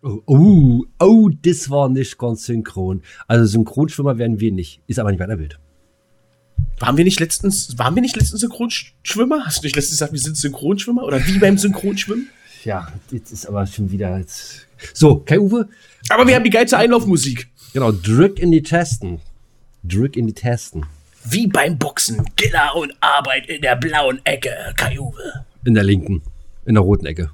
[0.00, 3.02] Oh, oh, oh, das war nicht ganz synchron.
[3.26, 4.80] Also Synchronschwimmer werden wir nicht.
[4.86, 5.58] Ist aber nicht weiter wild.
[6.78, 9.44] Waren wir nicht letztens, waren wir nicht letztens Synchronschwimmer?
[9.44, 11.02] Hast du nicht letztens gesagt, wir sind Synchronschwimmer?
[11.02, 12.28] Oder wie beim Synchronschwimmen?
[12.64, 14.18] Ja, jetzt ist aber schon wieder.
[14.18, 14.66] Jetzt.
[14.94, 15.68] So, Kai Uwe.
[16.10, 17.48] Aber wir haben die geilste Einlaufmusik.
[17.72, 19.20] Genau, drück in die Tasten.
[19.82, 20.86] Drück in die Tasten.
[21.24, 22.24] Wie beim Boxen.
[22.36, 25.44] Giller und Arbeit in der blauen Ecke, Kai Uwe.
[25.64, 26.22] In der linken.
[26.64, 27.30] In der roten Ecke.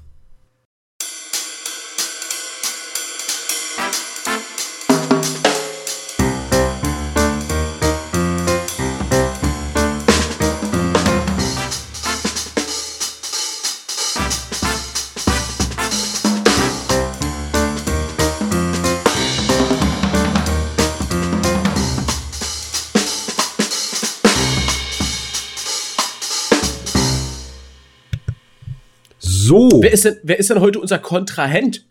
[29.85, 31.85] Wer ist denn, wer ist denn heute unser Kontrahent?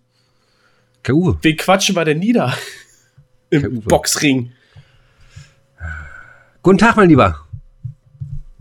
[1.05, 1.39] Kai Uwe.
[1.43, 2.53] Wen quatschen wir denn nieder?
[3.51, 4.51] Im Boxring.
[6.63, 7.47] Guten Tag, mein Lieber.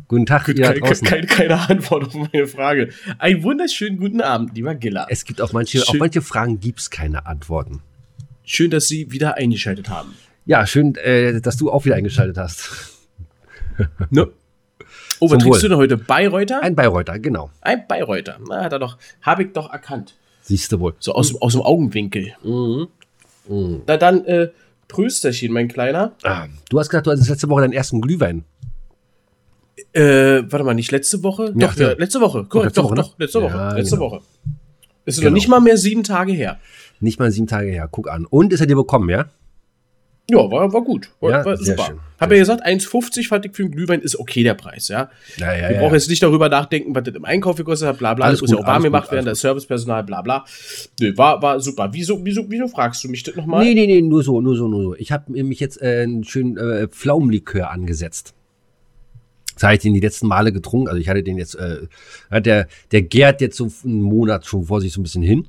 [0.07, 1.07] Guten Tag, ihr da Keine, draußen.
[1.25, 2.89] keine, Antwort auf meine Frage.
[3.17, 5.07] Einen wunderschönen guten Abend, lieber Giller.
[5.09, 7.81] Es gibt auf manche, auf manche Fragen gibt's keine Antworten.
[8.43, 10.13] Schön, dass Sie wieder eingeschaltet haben.
[10.45, 12.69] Ja, schön, äh, dass du auch wieder eingeschaltet hast.
[14.11, 14.27] Ne?
[15.23, 15.59] Oh, was Wohl.
[15.61, 15.97] du denn heute?
[15.97, 16.61] Bayreuther?
[16.63, 17.49] Ein Bayreuther, genau.
[17.61, 18.37] Ein Bayreuther.
[18.47, 20.15] Na, hat er doch, habe ich doch erkannt.
[20.41, 20.93] Siehst du wohl.
[20.99, 22.33] So aus, dem- aus dem Augenwinkel.
[22.43, 22.87] Mhm.
[23.87, 24.49] Na dann, äh,
[24.87, 26.13] Prösterchen, mein Kleiner.
[26.23, 28.43] Ah, du hast gesagt, du hattest letzte Woche deinen ersten Glühwein.
[29.93, 31.53] Äh, warte mal, nicht letzte Woche?
[31.55, 31.95] Ja, doch, ja, ja.
[31.97, 32.43] letzte Woche.
[32.45, 33.01] Korrekt, letzte doch, Woche, ne?
[33.01, 33.53] doch, letzte Woche.
[33.55, 34.11] Ja, letzte genau.
[34.11, 34.21] Woche.
[35.05, 35.29] Ist Genau.
[35.29, 36.59] noch nicht mal mehr sieben Tage her.
[36.99, 37.87] Nicht mal sieben Tage her.
[37.91, 38.25] Guck an.
[38.25, 39.25] Und ist er dir bekommen, ja?
[40.29, 41.09] Ja, war, war gut.
[41.19, 41.85] War, Ja, war super.
[41.85, 41.99] schön.
[42.19, 45.09] Hab ja gesagt, 1,50 fand ich für einen Glühwein ist okay der Preis, ja.
[45.37, 48.13] Ja, ja, Wir brauchen jetzt nicht darüber nachdenken, was das im Einkauf gekostet hat, bla
[48.13, 48.27] bla.
[48.27, 50.45] Alles das muss ja auch warm gemacht werden, das Servicepersonal, bla bla.
[51.01, 51.89] Nö, war, war super.
[51.91, 53.65] Wieso, wieso, wieso fragst du mich das nochmal?
[53.65, 54.95] Nee, nee, nee, nur so, nur so, nur so.
[54.95, 58.33] Ich habe mich jetzt äh, einen schönen äh, Pflaumenlikör angesetzt.
[59.55, 60.87] Das habe ich den die letzten Male getrunken.
[60.87, 61.87] Also ich hatte den jetzt, äh,
[62.31, 65.47] hat der, der gärt jetzt so einen Monat schon vor sich so ein bisschen hin.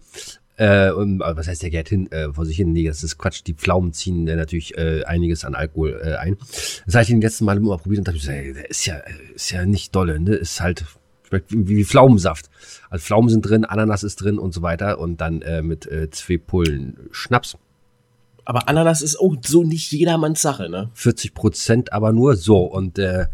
[0.56, 2.10] Äh, und, was heißt der gärt hin?
[2.12, 2.72] Äh, vor sich hin?
[2.72, 3.42] Nee, das ist Quatsch.
[3.46, 6.36] Die Pflaumen ziehen äh, natürlich äh, einiges an Alkohol äh, ein.
[6.86, 9.34] Das habe ich den letzten Mal immer probiert und dachte, ey, der ist ja, äh,
[9.34, 10.34] ist ja nicht dolle, ne?
[10.34, 10.84] Ist halt,
[11.26, 12.50] schmeckt wie, wie Pflaumensaft.
[12.88, 15.00] Also Pflaumen sind drin, Ananas ist drin und so weiter.
[15.00, 17.56] Und dann äh, mit äh, zwei Pullen Schnaps.
[18.44, 20.90] Aber Ananas ist auch so nicht jedermanns Sache, ne?
[20.94, 22.58] 40 Prozent aber nur so.
[22.58, 23.26] Und äh,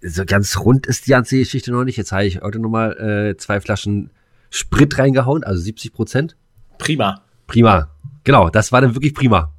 [0.00, 1.96] so ganz rund ist die ganze Geschichte noch nicht.
[1.96, 4.10] Jetzt habe ich heute nochmal äh, zwei Flaschen
[4.50, 6.36] Sprit reingehauen, also 70 Prozent.
[6.78, 7.22] Prima.
[7.46, 7.88] Prima.
[8.24, 9.52] Genau, das war dann wirklich prima.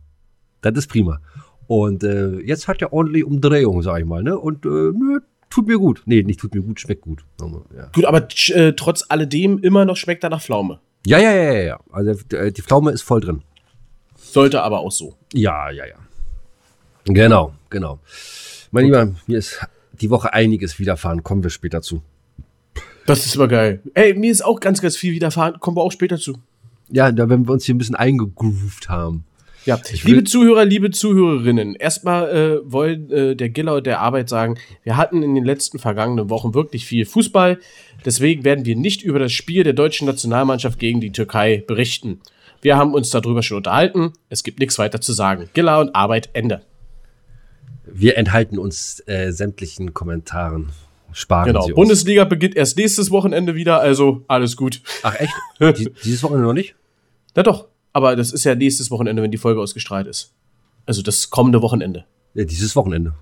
[0.62, 1.20] Das ist prima.
[1.68, 4.24] Und äh, jetzt hat er ordentlich Umdrehung, sag ich mal.
[4.24, 4.38] Ne?
[4.38, 5.20] Und äh, nö,
[5.50, 6.02] tut mir gut.
[6.06, 7.24] Nee, nicht tut mir gut, schmeckt gut.
[7.76, 10.80] Ja, Gut, aber äh, trotz alledem immer noch schmeckt er nach Pflaume.
[11.06, 11.52] ja, ja, ja.
[11.52, 11.80] ja, ja.
[11.92, 13.44] Also äh, die Pflaume ist voll drin.
[14.16, 15.16] Sollte aber auch so.
[15.34, 15.96] Ja, ja, ja.
[17.06, 18.00] Genau, genau.
[18.72, 19.60] Mein Lieber, mir ist
[19.94, 21.24] die Woche einiges widerfahren.
[21.24, 22.02] Kommen wir später zu.
[23.06, 23.82] Das ist immer geil.
[23.96, 25.60] Ey, mir ist auch ganz, ganz viel widerfahren.
[25.60, 26.38] Kommen wir auch später zu.
[26.92, 29.26] Ja, da wenn wir uns hier ein bisschen eingegroovt haben.
[29.66, 34.30] Ja, Ich liebe Zuhörer, liebe Zuhörerinnen, erstmal äh, wollen äh, der Giller und der Arbeit
[34.30, 37.60] sagen, wir hatten in den letzten vergangenen Wochen wirklich viel Fußball.
[38.06, 42.22] Deswegen werden wir nicht über das Spiel der deutschen Nationalmannschaft gegen die Türkei berichten.
[42.62, 44.14] Wir haben uns darüber schon unterhalten.
[44.30, 45.50] Es gibt nichts weiter zu sagen.
[45.54, 46.62] Giller und Arbeit, Ende.
[47.86, 50.70] Wir enthalten uns äh, sämtlichen Kommentaren.
[51.12, 51.62] Sparen Genau.
[51.62, 51.76] Sie uns.
[51.76, 54.82] Bundesliga beginnt erst nächstes Wochenende wieder, also alles gut.
[55.04, 55.34] Ach echt?
[55.80, 56.76] Die, dieses Wochenende noch nicht?
[57.36, 60.34] Na doch, aber das ist ja nächstes Wochenende, wenn die Folge ausgestrahlt ist.
[60.86, 62.06] Also das kommende Wochenende.
[62.34, 63.14] Ja, dieses Wochenende.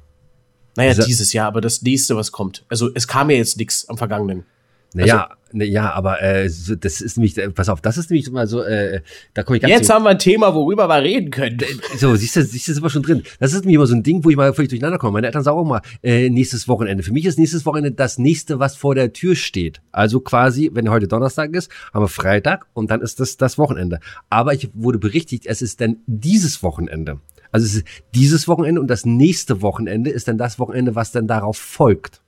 [0.76, 2.66] Naja, Dieser- dieses Jahr, aber das nächste, was kommt.
[2.70, 4.46] Also es kam ja jetzt nichts am vergangenen.
[4.94, 8.30] Naja, na ja, aber äh, so, das ist nämlich, äh, pass auf, das ist nämlich
[8.32, 9.02] mal so, äh,
[9.34, 11.60] da komme ich ganz Jetzt haben wir ein Thema, worüber wir reden können.
[11.98, 13.24] So, siehst du, siehst du, sind wir schon drin.
[13.40, 15.14] Das ist nämlich immer so ein Ding, wo ich mal völlig durcheinander komme.
[15.14, 17.04] Meine Eltern sagen auch mal, äh, nächstes Wochenende.
[17.04, 19.82] Für mich ist nächstes Wochenende das nächste, was vor der Tür steht.
[19.92, 24.00] Also quasi, wenn heute Donnerstag ist, haben wir Freitag und dann ist das das Wochenende.
[24.30, 27.20] Aber ich wurde berichtigt, es ist dann dieses Wochenende.
[27.52, 31.28] Also es ist dieses Wochenende und das nächste Wochenende ist dann das Wochenende, was dann
[31.28, 32.22] darauf folgt.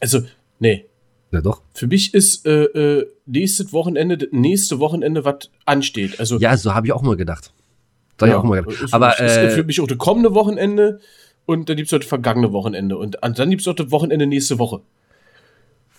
[0.00, 0.22] Also,
[0.58, 0.84] nee.
[1.36, 1.60] Na doch.
[1.74, 6.18] Für mich ist äh, äh, nächstes Wochenende, das nächste Wochenende, was ansteht.
[6.18, 7.52] Also, Ja, so habe ich auch mal gedacht.
[8.18, 8.82] So hab ich auch mal gedacht.
[8.84, 10.98] Ist, Aber ist, ist für äh, mich auch das kommende Wochenende
[11.44, 12.96] und dann gibt es das vergangene Wochenende.
[12.96, 14.80] Und an- dann gibt es auch das Wochenende nächste Woche.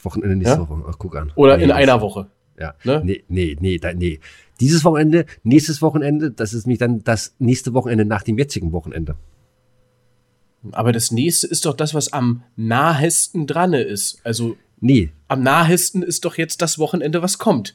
[0.02, 0.68] Wochenende nächste Ja?
[0.70, 0.84] Woche.
[0.90, 1.32] Ach, guck an.
[1.36, 2.32] Oder Nee, in einer Woche.
[2.60, 2.74] Ja.
[2.84, 3.02] Ne?
[3.06, 4.20] Nee, nee, nee, da, nee.
[4.60, 9.16] Dieses Wochenende, nächstes Wochenende, das ist mich dann das nächste Wochenende nach dem jetzigen Wochenende.
[10.72, 14.20] Aber das nächste ist doch das, was am nahesten dran ist.
[14.24, 15.10] Also Nee.
[15.28, 17.74] am nahesten ist doch jetzt das Wochenende, was kommt.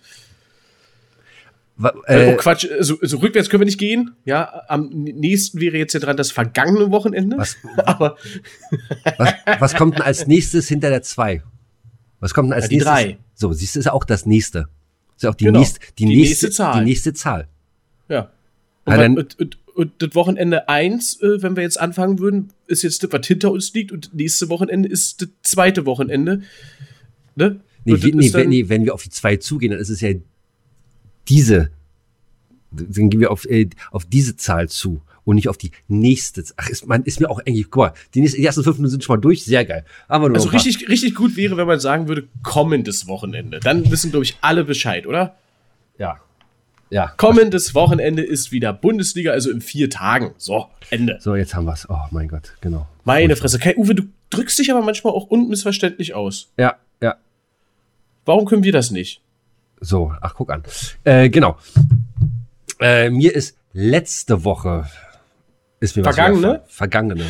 [2.06, 4.12] Äh, oh Quatsch, so, so, rückwärts können wir nicht gehen.
[4.24, 7.38] Ja, am nächsten wäre jetzt ja dran das vergangene Wochenende.
[7.38, 8.16] Was, Aber
[9.18, 11.42] was, was kommt denn als nächstes hinter der 2?
[12.20, 12.94] Was kommt denn als ja, die nächstes?
[12.94, 13.18] Drei.
[13.34, 14.68] So, siehst du, ist auch das nächste.
[15.16, 15.58] Ist auch die, Genau.
[15.58, 16.78] nächste, die, Die nächste, nächste Zahl.
[16.80, 17.48] Die nächste Zahl.
[18.08, 18.16] Ja.
[18.16, 18.30] Ja,
[18.94, 22.82] Und, dann- und, und, und das Wochenende 1, äh, wenn wir jetzt anfangen würden, ist
[22.82, 23.90] jetzt das, was hinter uns liegt.
[23.90, 26.42] Und nächste Wochenende ist das zweite Wochenende.
[27.34, 27.60] Ne?
[27.84, 30.10] Nee, das nee, wenn, nee, wenn wir auf die 2 zugehen, dann ist es ja
[31.28, 31.70] diese.
[32.70, 36.44] Dann gehen wir auf, äh, auf diese Zahl zu und nicht auf die nächste.
[36.56, 38.92] Ach, ist, man, ist mir auch eigentlich, guck mal, die, nächsten, die ersten fünf Minuten
[38.92, 39.84] sind schon mal durch, sehr geil.
[40.08, 43.60] Aber nur Also richtig, richtig gut wäre, wenn man sagen würde, kommendes Wochenende.
[43.60, 45.36] Dann wissen, glaube ich, alle Bescheid, oder?
[45.98, 46.20] Ja.
[46.90, 47.08] Ja.
[47.16, 50.34] Kommendes Wochenende ist wieder Bundesliga, also in vier Tagen.
[50.36, 51.18] So, Ende.
[51.20, 51.88] So, jetzt haben wir's.
[51.88, 52.86] Oh mein Gott, genau.
[53.04, 53.58] Meine Fresse.
[53.58, 56.52] Kai, Uwe, du drückst dich aber manchmal auch unmissverständlich aus.
[56.58, 56.76] Ja.
[58.24, 59.20] Warum können wir das nicht?
[59.80, 60.62] So, ach, guck an.
[61.04, 61.56] Äh, genau.
[62.80, 64.86] Äh, mir ist letzte Woche
[65.80, 66.38] ist mir was Vergangene?
[66.42, 66.68] widerfahren.
[66.68, 67.24] Vergangene.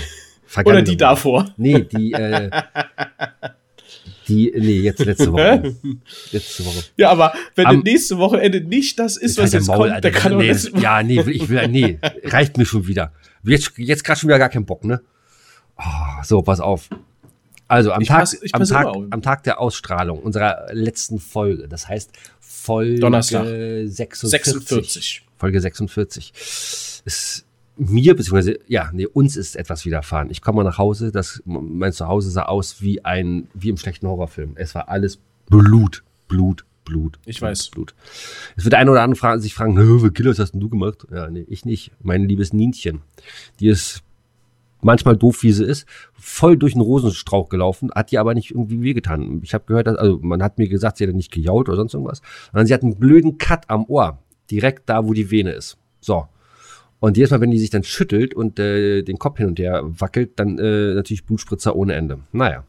[0.47, 0.83] Vergangene.
[0.83, 1.55] Oder die davor?
[1.57, 2.51] Nee, die, äh,
[4.29, 5.75] die, nee, jetzt letzte Woche.
[6.31, 6.85] letzte Woche.
[6.99, 10.11] Ja, aber wenn Am- nächste Wochenende nicht das ist, was Halt jetzt dein kommt, Alter.
[10.11, 13.13] dann kann nee, das Ja, nee, ich will, nee, reicht mir schon wieder.
[13.45, 15.01] Jetzt, jetzt gerade schon wieder gar keinen Bock, ne?
[15.79, 16.89] Oh, so, pass auf.
[17.73, 19.05] Also am Ich Tag, pass- ich am, Tag auf.
[19.11, 22.11] am Tag der Ausstrahlung unserer letzten Folge, das heißt
[22.41, 23.45] Folge Donnerstag.
[23.47, 24.31] 46.
[24.31, 25.23] 46.
[25.39, 26.33] Folge 46.
[27.05, 27.47] Ist
[27.77, 30.31] mir, beziehungsweise, ja, nee, uns ist etwas widerfahren.
[30.31, 34.07] Ich komme mal nach Hause, das, mein Zuhause sah aus wie ein, wie im schlechten
[34.07, 34.53] Horrorfilm.
[34.57, 37.19] Es war alles Blut, Blut, Blut.
[37.25, 37.71] Ich Blut, weiß.
[37.71, 37.95] Blut.
[38.57, 40.61] Es wird der eine oder andere fragen, sich fragen, "Hä, wie Killer, was hast denn
[40.61, 41.07] du gemacht?
[41.11, 41.91] Ja, nee, ich nicht.
[42.03, 43.01] Mein liebes Nienchen.
[43.61, 44.03] Die ist
[44.83, 48.83] manchmal doof, wie sie ist, voll durch einen Rosenstrauch gelaufen, hat die aber nicht irgendwie
[48.83, 49.41] wehgetan.
[49.43, 51.95] Ich habe gehört, dass, also man hat mir gesagt, sie hätte nicht gejault oder sonst
[51.95, 54.19] irgendwas, sondern sie hat einen blöden Cut am Ohr,
[54.51, 55.79] direkt da, wo die Vene ist.
[56.01, 56.27] So.
[57.01, 59.83] Und jedes Mal, wenn die sich dann schüttelt und äh, den Kopf hin und her
[59.85, 62.21] wackelt, dann äh, natürlich Blutspritzer ohne Ende.
[62.31, 62.65] Naja.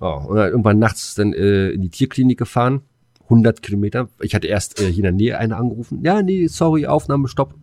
[0.00, 2.82] Oh, und dann irgendwann nachts dann äh, in die Tierklinik gefahren,
[3.24, 4.08] 100 Kilometer.
[4.20, 6.02] Ich hatte erst äh, hier in der Nähe eine angerufen.
[6.02, 7.54] Ja, nee, sorry, Aufnahmestopp.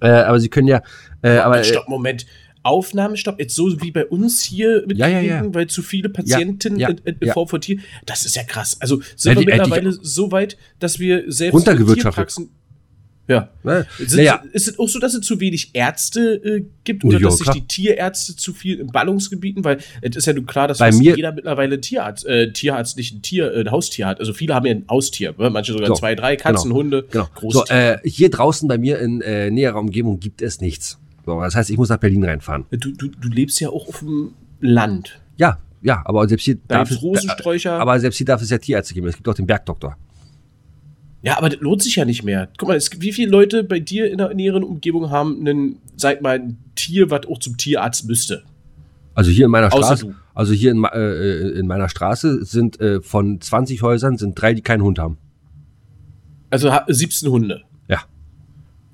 [0.00, 0.82] Äh, aber sie können ja,
[1.22, 2.26] äh, aber äh, Stopp, Moment.
[2.62, 5.54] Aufnahmestopp, jetzt so wie bei uns hier mit Ja, ja, ja.
[5.54, 7.32] Weil zu viele Patienten Ja, ja, ja.
[7.32, 8.76] VVT, das ist ja krass.
[8.80, 12.48] Also sind Ja, die- wir äh, die- mittlerweile so weit, dass wir selbst Runtergewirtschaftet.
[13.30, 13.50] Ja.
[13.98, 17.24] Sind, naja, Ist es auch so, dass es zu wenig Ärzte äh, gibt oder Ja,
[17.26, 17.54] dass sich klar.
[17.56, 20.98] die Tierärzte zu viel in Ballungsgebieten, weil es ist ja nun klar, dass Bei fast
[21.02, 24.18] mir- jeder mittlerweile einen Tierarzt, äh, Tierarzt nicht ein Tier, äh, ein Haustier hat.
[24.18, 25.50] Also viele haben ja ein Haustier, ne?
[25.50, 27.28] manche sogar So, zwei, drei Katzen, genau, Hunde, Genau.
[27.50, 30.98] So, äh, hier draußen bei mir in äh, näherer Umgebung gibt es nichts.
[31.28, 32.64] So, das heißt, ich muss nach Berlin reinfahren.
[32.70, 35.20] du, du, du lebst ja auch auf dem Land.
[35.36, 37.72] Ja, ja, aber selbst hier Da darf es, Rosensträucher.
[37.78, 39.06] aber selbst hier darf es ja Tierärzte geben.
[39.08, 39.94] Es gibt auch den Bergdoktor.
[41.20, 42.48] Ja, aber das lohnt sich ja nicht mehr.
[42.56, 46.22] Guck mal, es wie viele Leute bei dir in der näheren Umgebung haben einen, sag
[46.22, 48.42] mal, ein Tier, was auch zum Tierarzt müsste?
[49.14, 50.14] Also hier in meiner Außer Straße, du.
[50.34, 54.54] also hier in, ma- äh, in meiner Straße sind äh, von 20 Häusern sind drei,
[54.54, 55.18] die keinen Hund haben.
[56.48, 57.62] Also ha- 17 Hunde.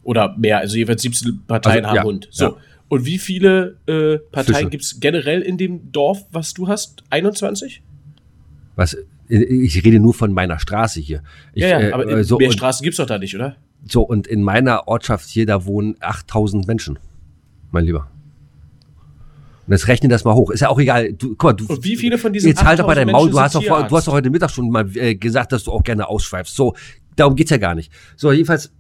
[0.05, 2.29] Oder mehr, also jeweils 17 Parteien Also, haben ja, Hund.
[2.31, 2.45] So.
[2.45, 2.57] ja.
[2.89, 7.03] Und wie viele äh, Parteien gibt es generell in dem Dorf, was du hast?
[7.11, 7.83] 21?
[8.77, 8.97] Was?
[9.27, 11.23] Ich rede nur von meiner Straße hier.
[11.55, 13.57] Ich, ja, ja, äh, aber äh, so, mehr Straßen gibt es doch da nicht, oder?
[13.87, 16.99] so und in meiner Ortschaft hier, da wohnen 8000 Menschen,
[17.71, 18.11] mein Lieber.
[19.67, 20.51] Und jetzt rechne das mal hoch.
[20.51, 21.15] Ist ja auch egal.
[21.15, 23.13] Du, guck mal, du, Und wie viele von diesen Jetzt halt doch bei 8000 deinem
[23.13, 23.31] Maul.
[23.31, 25.83] Du hast, doch, du hast doch heute Mittag schon mal äh, gesagt, dass du auch
[25.83, 26.55] gerne ausschweifst.
[26.55, 26.75] So,
[27.17, 27.91] darum geht's ja gar nicht.
[28.17, 28.73] So, jedenfalls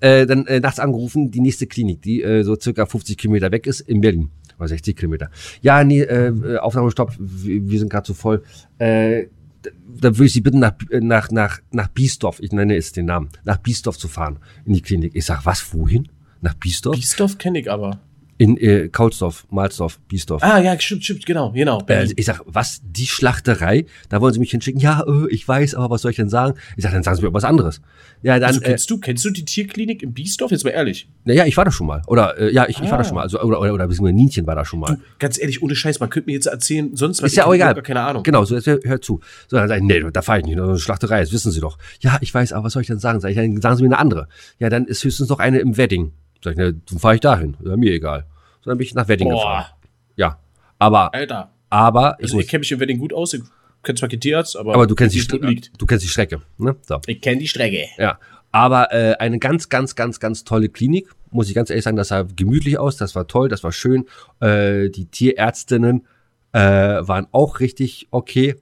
[0.00, 3.66] äh, dann äh, nachts angerufen, die nächste Klinik, die äh, so circa 50 Kilometer weg
[3.66, 4.30] ist, in Berlin.
[4.58, 5.30] Oder 60 Kilometer.
[5.62, 8.42] Ja, nee, äh, äh, Aufnahmestopp, wir, sind gerade zu voll.
[8.78, 9.24] Äh,
[9.62, 13.30] da- würde ich Sie bitten, nach, nach, nach, nach Biesdorf, ich nenne jetzt den Namen,
[13.44, 15.12] nach Biesdorf zu fahren, in die Klinik.
[15.14, 16.08] Ich sag, was, wohin?
[16.40, 16.94] Nach Biesdorf?
[16.96, 17.98] Biesdorf kenne ich aber.
[18.36, 20.42] In äh, Kaulsdorf, Malsdorf, Biesdorf.
[20.42, 21.82] Ah, ja, stimmt, stimmt, genau, genau.
[21.88, 23.86] Äh, ich sag, was, die Schlachterei?
[24.08, 24.80] Da wollen sie mich hinschicken.
[24.80, 26.58] Ja, äh, ich weiß, aber was soll ich denn sagen?
[26.76, 27.80] Ich sag, dann sagen sie mir was anderes.
[28.22, 30.50] Ja, dann, also, äh, kennst, du, kennst du die Tierklinik in Biesdorf?
[30.50, 31.08] Jetzt mal ehrlich.
[31.24, 32.02] naja, ich war da schon mal.
[32.06, 33.04] Oder, äh, ja, ich, ich war da Ah.
[33.04, 33.22] schon mal.
[33.22, 34.96] Also, oder, oder, oder beziehungsweise Nienchen war da schon mal.
[34.96, 37.30] Du, ganz ehrlich, ohne Scheiß, man könnte mir jetzt erzählen, sonst was.
[37.32, 37.74] Ist ja ich auch egal.
[37.82, 38.22] Keine Ahnung.
[38.24, 39.20] Genau, so, jetzt hör, zu.
[39.48, 40.58] So, dann sag ich, nee, da fahr ich nicht.
[40.58, 41.78] Das ist eine Schlachterei, das wissen Sie doch.
[42.00, 43.20] Ja, ich weiß, aber was soll ich denn sagen?
[43.20, 44.28] Sag ich, dann sagen Sie mir eine andere.
[44.58, 46.12] Ja, dann ist höchstens noch eine im Wedding.
[46.44, 47.56] Sag ich, ne, dann fahre ich dahin.
[47.64, 48.26] Ja, mir egal.
[48.60, 49.64] So, dann bin ich nach Wedding gefahren.
[49.70, 50.38] Boah, Ja.
[50.78, 51.50] Aber, Alter.
[51.70, 53.32] aber, ich Also, ich kenne mich im Wedding gut aus.
[53.32, 53.42] Ich
[53.82, 54.74] kenne zwar kein Tierarzt, aber.
[54.74, 55.56] aber du kennst die, Strecke.
[55.78, 56.76] Du kennst die Strecke, ne?
[56.82, 57.00] So.
[57.06, 57.86] Ich kenne die Strecke.
[57.96, 58.18] Ja,
[58.52, 61.08] aber äh, eine ganz, ganz, ganz, ganz tolle Klinik.
[61.30, 64.04] Muss ich ganz ehrlich sagen, das sah gemütlich aus, das war toll, das war schön.
[64.40, 66.06] Äh, die Tierärztinnen
[66.52, 68.56] äh, waren auch richtig okay.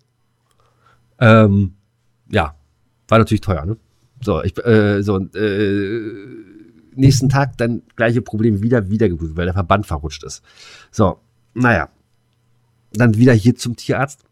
[1.19, 1.75] Ähm,
[2.31, 2.55] ja,
[3.09, 3.77] war natürlich teuer, ne?
[4.23, 6.52] So, ich, äh, so, äh,
[6.95, 10.43] nächsten Tag dann gleiche Problem wieder, wieder geblutet, weil der Verband verrutscht ist.
[10.91, 11.19] So,
[11.55, 11.89] naja.
[12.93, 14.25] Dann wieder hier zum Tierarzt.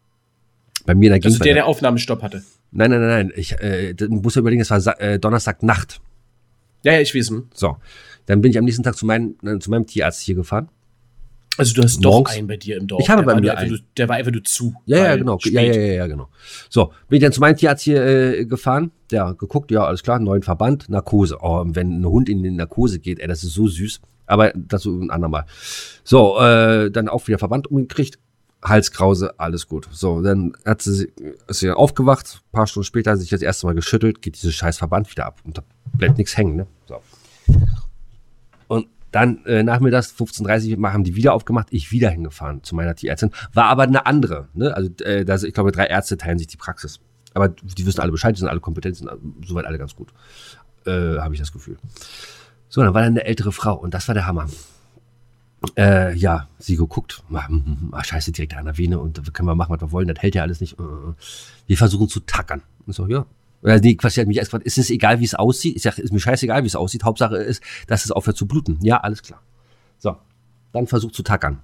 [0.85, 1.45] Bei mir Das ist Gegend.
[1.45, 2.43] der, der Aufnahmestopp hatte.
[2.71, 3.33] Nein, nein, nein, nein.
[3.35, 6.01] Ich äh, muss ja überlegen, das war Sa äh, Donnerstagnacht.
[6.83, 7.29] Ja, ja, ich weiß.
[7.29, 7.49] hm.
[7.53, 7.77] So.
[8.25, 10.69] Dann bin ich am nächsten Tag zu, meinem äh, zu meinem Tierarzt hier gefahren.
[11.57, 13.01] Also du hast doch Morgens- einen bei dir im Dorf.
[13.03, 13.71] Ich habe der bei mir einen.
[13.71, 14.73] nur- Der war einfach nur zu.
[14.85, 15.37] Ja, ja, genau.
[15.43, 16.29] Ja, ja, ja, ja, genau.
[16.69, 18.91] So, bin ich dann zu meinem Tierarzt hier äh, gefahren.
[19.11, 21.37] Ja, geguckt, ja, alles klar, neuen Verband, Narkose.
[21.41, 23.99] Oh, wenn ein Hund in die Narkose geht, ey, das ist so süß.
[24.27, 25.45] Aber das so ein andermal.
[26.05, 28.17] So, äh, dann auch wieder Verband umgekriegt.
[28.63, 29.89] Halskrause, alles gut.
[29.91, 31.11] So, dann hat sie,
[31.47, 34.53] ist sie aufgewacht, paar Stunden später hat sie sich das erste Mal geschüttelt, geht dieses
[34.53, 35.63] scheiß Verband wieder ab und da
[35.97, 36.67] bleibt nichts hängen, ne?
[36.87, 36.97] So.
[39.11, 43.31] Dann äh, nachmittags 15.30 Uhr haben die wieder aufgemacht, ich wieder hingefahren zu meiner Tierärztin.
[43.53, 44.47] War aber eine andere.
[44.53, 44.75] Ne?
[44.75, 46.99] Also äh, da, ich glaube, drei Ärzte teilen sich die Praxis.
[47.33, 49.09] Aber die wissen alle Bescheid, die sind alle kompetent, sind
[49.45, 50.13] soweit alle ganz gut.
[50.85, 51.77] Äh, Habe ich das Gefühl.
[52.69, 54.47] So, dann war da eine ältere Frau und das war der Hammer.
[55.77, 59.21] Äh, ja, sie geguckt, ah, mm, mm, ah, scheiße, direkt an der Vene und da
[59.31, 60.79] können wir machen, was wir wollen, das hält ja alles nicht.
[60.79, 60.83] Äh,
[61.67, 62.63] Wir versuchen zu tackern.
[62.87, 63.25] Und so, ja.
[63.63, 65.75] Oder nee, Quatsch, sie hat mich erst gefragt, ist es egal, wie es aussieht?
[65.75, 67.03] Ich sag, ist mir scheißegal, wie es aussieht.
[67.03, 68.79] Hauptsache ist, dass es aufhört zu bluten.
[68.81, 69.41] Ja, alles klar.
[69.97, 70.15] So,
[70.71, 71.59] dann versucht zu tackern.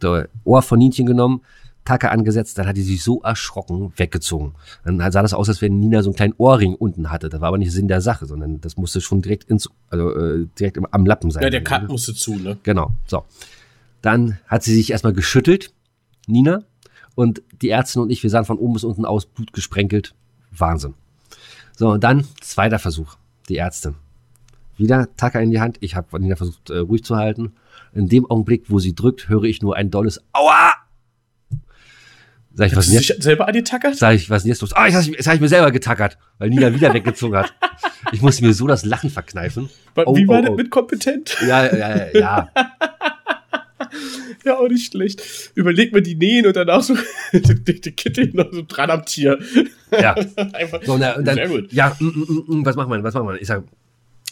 [0.00, 1.42] So, Ohr von Nienchen genommen,
[1.84, 4.54] Tacke angesetzt, dann hat die sich so erschrocken, weggezogen.
[4.84, 7.28] Dann sah das aus, als wenn Nina so einen kleinen Ohrring unten hatte.
[7.28, 10.46] Das war aber nicht Sinn der Sache, sondern das musste schon direkt ins, also äh,
[10.58, 11.42] direkt im, am Lappen sein.
[11.42, 12.58] Ja, der Cut musste zu, ne?
[12.62, 13.24] Genau, so.
[14.02, 15.72] Dann hat sie sich erstmal geschüttelt,
[16.26, 16.62] Nina,
[17.14, 20.14] und die Ärztin und ich, wir sahen von oben bis unten aus, Blut gesprenkelt.
[20.50, 20.94] Wahnsinn.
[21.76, 23.16] So, und dann zweiter Versuch,
[23.50, 23.94] die Ärztin.
[24.78, 25.76] Wieder Tacker in die Hand.
[25.80, 27.54] Ich habe Nina versucht, äh, ruhig zu halten.
[27.92, 30.72] In dem Augenblick, wo sie drückt, höre ich nur ein dolles Aua!
[32.54, 33.96] Sag ich, was Hast du dich selber angetackert?
[33.96, 34.72] Sag ich, was ist jetzt los?
[34.72, 37.54] Ah, jetzt habe ich, hab ich mir selber getackert, weil Nina wieder weggezogen hat.
[38.12, 39.68] Ich musste mir so das Lachen verkneifen.
[39.96, 40.54] Oh, Wie war oh, das oh.
[40.54, 41.36] mit kompetent?
[41.46, 42.50] Ja, ja, ja, ja.
[44.46, 45.50] Ja, auch nicht schlecht.
[45.56, 46.94] Überleg mir die Nähen und danach so
[47.32, 49.40] die, Kittel noch so dran am Tier.
[49.90, 50.14] ja.
[50.52, 50.84] Einfach.
[50.84, 51.72] So, na, dann, Sehr gut.
[51.72, 53.02] Ja, mm, mm, mm, was machen wir?
[53.02, 53.40] Was machen wir?
[53.40, 53.64] Ich sag,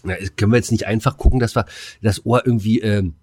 [0.04, 1.66] na, können wir jetzt nicht einfach gucken, dass wir
[2.00, 3.14] das Ohr irgendwie ähm,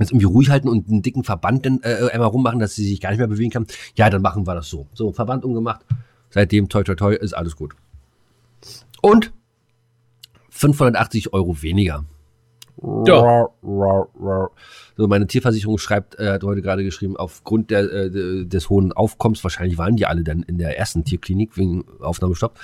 [0.00, 3.00] jetzt irgendwie ruhig halten und einen dicken Verband dann äh, einmal rummachen, dass sie sich
[3.00, 3.66] gar nicht mehr bewegen kann?
[3.94, 4.88] Ja, dann machen wir das so.
[4.94, 5.82] So, Verband umgemacht.
[6.30, 7.76] Seitdem, toi, toi, toi, ist alles gut.
[9.00, 9.32] Und
[10.50, 12.04] 580 Euro weniger.
[13.06, 13.48] Ja.
[14.96, 18.92] So, meine Tierversicherung schreibt, äh, hat heute gerade geschrieben, aufgrund der, äh, de- des hohen
[18.92, 22.58] Aufkommens, wahrscheinlich waren die alle dann in der ersten Tierklinik wegen Aufnahmestopp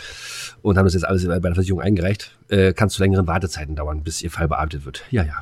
[0.62, 4.02] und haben das jetzt alles bei der Versicherung eingereicht, äh, kann zu längeren Wartezeiten dauern,
[4.02, 5.02] bis ihr Fall bearbeitet wird.
[5.11, 5.35] Ja, ja.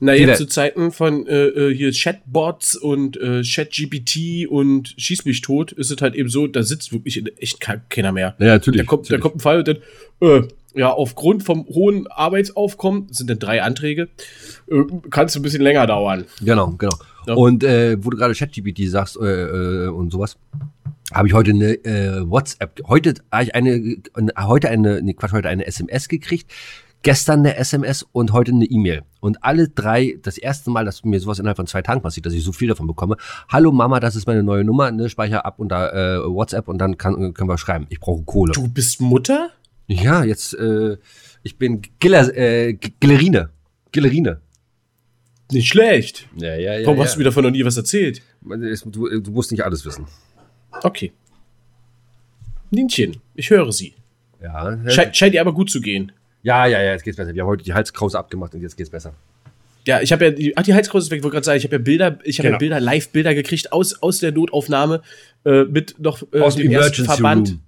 [0.00, 5.40] Na, jetzt zu Zeiten von äh, äh, hier Chatbots und äh, ChatGPT und Schieß mich
[5.40, 8.34] tot, ist es halt eben so, da sitzt wirklich echt ke- keiner mehr.
[8.38, 8.80] Ja, natürlich.
[8.82, 9.76] Da kommt, da kommt ein Fall und dann,
[10.20, 10.42] äh,
[10.74, 14.08] ja, aufgrund vom hohen Arbeitsaufkommen, sind dann drei Anträge,
[14.68, 16.24] äh, kann es ein bisschen länger dauern.
[16.40, 16.94] Genau, genau.
[17.26, 17.34] Ja.
[17.34, 20.36] Und äh, wo du gerade ChatGPT sagst äh, äh, und sowas,
[21.12, 25.32] habe ich heute eine äh, WhatsApp, heute habe ich eine, eine, heute eine, nee, Quatsch,
[25.32, 26.50] heute eine SMS gekriegt,
[27.02, 29.02] gestern eine SMS und heute eine E-Mail.
[29.20, 32.32] Und alle drei, das erste Mal, dass mir sowas innerhalb von zwei Tagen passiert, dass
[32.32, 33.16] ich so viel davon bekomme.
[33.48, 36.98] Hallo Mama, das ist meine neue Nummer, ne, speicher ab unter äh, WhatsApp und dann
[36.98, 37.86] kann, können wir schreiben.
[37.90, 38.52] Ich brauche Kohle.
[38.52, 39.50] Du bist Mutter?
[39.86, 40.96] Ja, jetzt, äh,
[41.42, 43.50] ich bin Giller, äh, Gillerine.
[43.92, 44.40] Gillerine.
[45.52, 46.26] Nicht schlecht.
[46.36, 46.86] Ja, ja, ja.
[46.86, 48.22] Warum hast du mir davon noch nie was erzählt?
[48.42, 50.06] Du, du musst nicht alles wissen.
[50.82, 51.12] Okay.
[52.70, 53.94] Nienchen, ich höre sie.
[54.42, 56.12] Ja, Scheint, scheint ihr aber gut zu gehen.
[56.42, 57.34] ja, ja, ja, jetzt geht's besser.
[57.34, 59.14] Wir haben heute die Halskrause abgemacht und jetzt geht's besser.
[59.86, 61.64] Ja, ich habe ja, die, ach, die Halskrause ist weg, ich wollte gerade sagen, ich
[61.64, 62.54] habe ja Bilder, ich habe Genau.
[62.54, 65.02] ja Bilder, Live-Bilder gekriegt aus, aus der Notaufnahme
[65.44, 67.48] äh, mit noch äh, Aus dem Emergency Verband.
[67.50, 67.60] Room.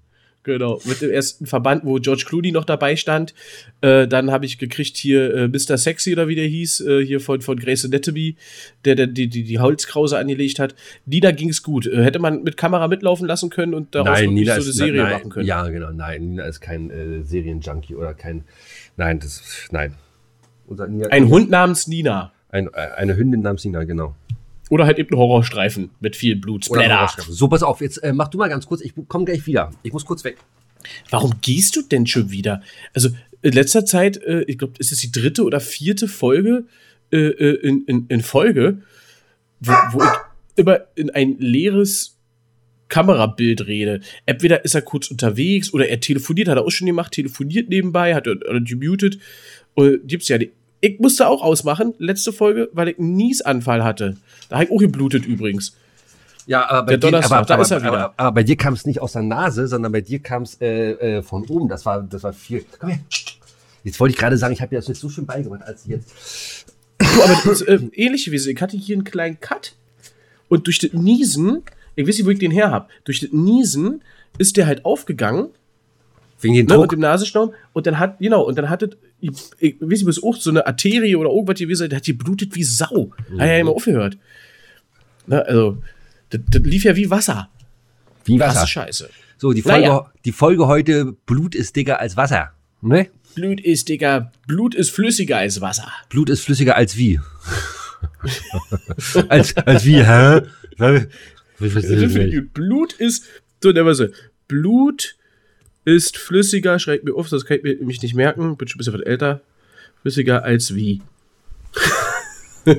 [0.46, 3.34] Genau, mit dem ersten Verband, wo George Clooney noch dabei stand.
[3.80, 5.76] Äh, dann habe ich gekriegt hier äh, Mr.
[5.76, 8.36] Sexy oder wie der hieß, äh, hier von, von Grace Anatomy,
[8.84, 10.76] der, der die, die, die Holzkrause angelegt hat.
[11.04, 11.88] Nina ging es gut.
[11.88, 15.12] Äh, hätte man mit Kamera mitlaufen lassen können und daraus wirklich so eine Serie nein,
[15.14, 15.46] machen können.
[15.48, 15.90] Ja, genau.
[15.90, 18.44] Nein, Nina ist kein äh, Serienjunkie oder kein.
[18.96, 19.94] Nein, das nein.
[20.68, 22.30] Unser Nina, Ein Hund namens Nina.
[22.50, 24.14] Ein, äh, eine Hündin namens Nina, genau.
[24.68, 26.64] Oder halt eben ein Horrorstreifen mit viel Blut.
[26.64, 27.08] Splatter.
[27.28, 28.80] So, pass auf, jetzt äh, mach du mal ganz kurz.
[28.80, 29.70] Ich komme gleich wieder.
[29.82, 30.38] Ich muss kurz weg.
[31.10, 32.62] Warum gehst du denn schon wieder?
[32.92, 33.10] Also
[33.42, 36.64] in letzter Zeit, äh, ich glaube, ist es die dritte oder vierte Folge
[37.12, 38.82] äh, äh, in, in, in Folge,
[39.60, 40.10] wo, wo ich
[40.56, 42.16] immer in ein leeres
[42.88, 44.00] Kamerabild rede.
[44.26, 48.14] Entweder ist er kurz unterwegs oder er telefoniert, hat er auch schon gemacht, telefoniert nebenbei,
[48.14, 49.18] hat er gemutet.
[49.74, 50.52] Und gibt's ja die.
[50.86, 54.16] Ich musste auch ausmachen, letzte Folge, weil ich einen Niesanfall hatte.
[54.48, 55.74] Da habe ich auch geblutet übrigens.
[56.46, 59.66] Ja, aber bei, Der dir, aber, aber, aber, bei kam es nicht aus der Nase,
[59.66, 61.68] sondern bei dir kam es äh, äh, von oben.
[61.68, 62.64] Das war, das war viel.
[62.78, 63.00] Komm her.
[63.82, 65.90] Jetzt wollte ich gerade sagen, ich habe dir das jetzt so schön beigebracht, als ich
[65.90, 66.66] jetzt.
[66.98, 68.52] Du, aber das ist äh, ähnlich gewesen.
[68.52, 69.74] Ich hatte hier einen kleinen Cut
[70.48, 71.62] und durch das Niesen,
[71.96, 74.02] ich weiß nicht, wo ich den her habe, durch das Niesen
[74.38, 75.48] ist der halt aufgegangen
[76.40, 76.82] Wegen den ne, Druck.
[76.82, 80.06] und dem Nasenschnauben und dann hat, genau, und dann hat es, ich, ich weiß nicht,
[80.06, 83.12] was auch so eine Arterie oder irgendwas gewesen, der hat geblutet wie Sau.
[83.30, 83.40] Mhm.
[83.40, 84.18] Hat ja immer aufgehört.
[85.26, 85.82] Ne, also,
[86.30, 87.48] das, das lief ja wie Wasser.
[88.24, 88.66] Wie Wasser.
[88.66, 89.08] Scheiße.
[89.38, 90.10] So, die Folge, Naja.
[90.24, 92.52] die Folge heute, Blut ist dicker als Wasser.
[92.82, 93.08] Ne?
[93.34, 95.88] Blut ist, Digga, Blut ist flüssiger als Wasser.
[96.08, 97.20] Blut ist flüssiger als wie?
[99.28, 100.40] als, als wie, hä?
[101.58, 102.12] Was- was- Das.
[102.52, 103.24] Blut ist,
[103.62, 104.06] so, der war so,
[104.46, 105.16] Blut
[105.86, 108.78] ist flüssiger, schreibt mir auf, das kann ich mir nämlich nicht merken, bin schon ein
[108.80, 109.40] bisschen was älter,
[110.02, 111.00] flüssiger als wie.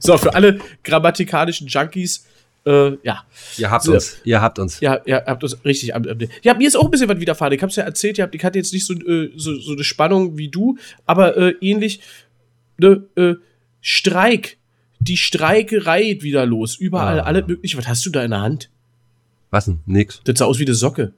[0.00, 2.26] so, für alle grammatikalischen Junkies,
[2.66, 3.24] äh, ja.
[3.58, 3.92] Ihr habt So.
[3.94, 4.80] uns, ihr habt uns.
[4.80, 5.92] Ja, ihr habt uns richtig
[6.42, 7.52] Ja, mir ist auch ein bisschen was widerfahren.
[7.52, 10.48] Ich hab's ja erzählt, ich hatte jetzt nicht so, äh, so, so eine Spannung wie
[10.48, 12.00] du, aber äh, ähnlich.
[12.78, 13.34] Ne, äh,
[13.80, 14.58] Streik.
[14.98, 16.74] Die Streikerei geht wieder los.
[16.76, 17.24] Überall, Ah.
[17.24, 17.78] alle mögliche.
[17.78, 18.70] Was hast du da in der Hand?
[19.50, 19.78] Was denn?
[19.86, 20.20] Nix.
[20.24, 21.12] Das sah aus wie eine Socke.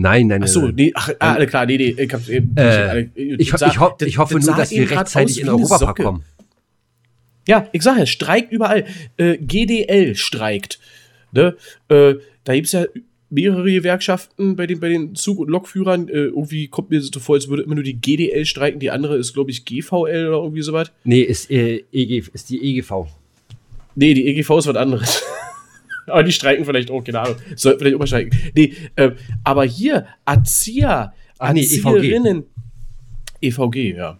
[0.00, 0.74] Nein, nein, Ach so, nein.
[0.76, 2.56] nee, ach, ah, alle klar, nee, nee, ich eben.
[2.56, 6.24] Äh, ich, ho ich, ho ich hoffe nur, dass wir rechtzeitig in den Europapark kommen.
[7.48, 8.84] Ja, ich sag ja, streikt überall.
[9.16, 10.78] Äh, GDL streikt.
[11.32, 11.56] Ne?
[11.88, 12.14] Äh,
[12.44, 12.84] da gibt's ja
[13.28, 16.08] mehrere Gewerkschaften bei den, bei den Zug- und Lokführern.
[16.08, 18.78] Äh, irgendwie kommt mir so vor, als würde immer nur die GDL streiken.
[18.78, 20.92] Die andere ist, glaube ich, GVL oder irgendwie sowas.
[21.02, 23.08] Nee, ist, äh, EG, ist die EGV.
[23.96, 25.24] Nee, die EGV ist was anderes.
[26.08, 27.36] aber die streiken vielleicht auch, keine Ahnung.
[27.56, 28.38] Sollten vielleicht auch mal streiken.
[28.54, 29.12] Nee, äh,
[29.44, 31.86] aber hier, Erzieher, Ach nee, EVG.
[31.86, 32.44] Erzieherinnen.
[33.40, 34.18] EVG, ja.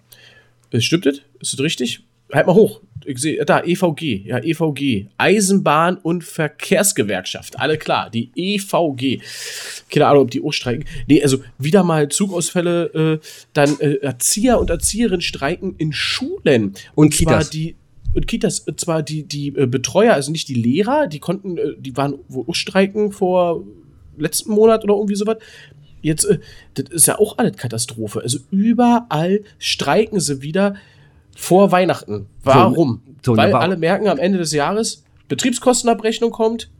[0.71, 1.23] Äh, Stimmt das?
[1.41, 2.01] Ist das richtig?
[2.33, 2.83] Halt mal hoch.
[3.05, 5.07] Ich sehe, da, EVG, ja, EVG.
[5.17, 7.59] Eisenbahn- und Verkehrsgewerkschaft.
[7.59, 9.21] Alle klar, die EVG.
[9.91, 10.85] Keine Ahnung, ob die auch streiken.
[11.07, 16.75] Nee, also wieder mal Zugausfälle, äh, dann äh, Erzieher und Erzieherinnen streiken in Schulen.
[16.95, 17.51] Und zwar Kitas.
[17.51, 17.77] die
[18.15, 21.75] und Kitas, und zwar die, die äh, Betreuer, also nicht die Lehrer, die konnten, äh,
[21.79, 23.65] die waren wohl auch streiken vor
[24.17, 25.39] letzten Monat oder irgendwie sowas.
[26.01, 26.39] Jetzt, äh,
[26.75, 28.21] das ist ja auch alles Katastrophe.
[28.21, 30.75] Also überall streiken sie wieder
[31.37, 32.27] vor Weihnachten.
[32.43, 33.03] Warum?
[33.25, 33.65] so, Weil ne, warum?
[33.65, 36.71] alle merken, am Ende des Jahres Betriebskostenabrechnung kommt.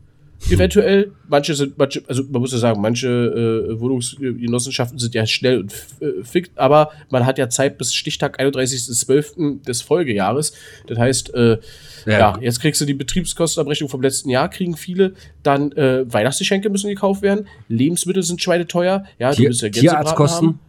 [0.49, 5.59] Eventuell, manche sind, manche, also man muss ja sagen, manche äh, Wohnungsgenossenschaften sind ja schnell
[5.59, 9.63] und äh, fix, aber man hat ja Zeit bis Stichtag 31.12.
[9.63, 10.53] des Folgejahres.
[10.87, 11.57] Das heißt, äh,
[12.05, 12.19] Ja.
[12.19, 12.37] ja.
[12.41, 15.13] jetzt kriegst du die Betriebskostenabrechnung vom letzten Jahr, kriegen viele.
[15.43, 17.47] Dann äh, Weihnachtsgeschenke müssen gekauft werden.
[17.67, 19.03] Lebensmittel sind schweineteuer.
[19.19, 20.47] Ja, Tier, musst ja Gänsebraten Tierarztkosten.
[20.47, 20.59] haben.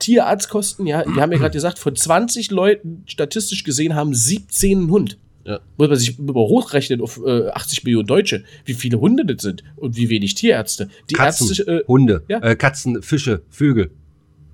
[0.00, 4.90] Tierarztkosten, ja, die haben ja gerade gesagt, von 20 Leuten statistisch gesehen haben 17 einen
[4.90, 5.18] Hund.
[5.44, 5.60] Ja.
[5.78, 9.64] Muss man sich über hochrechnen auf äh, 80 Millionen Deutsche, wie viele Hunde das sind
[9.76, 10.88] und wie wenig Tierärzte.
[11.08, 12.40] Die Katzen, Ärzte, äh, Hunde, ja.
[12.42, 13.90] äh, Katzen, Fische, Vögel.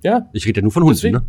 [0.03, 1.23] ja, Ich rede ja nur von Hunden, Deswegen- ne?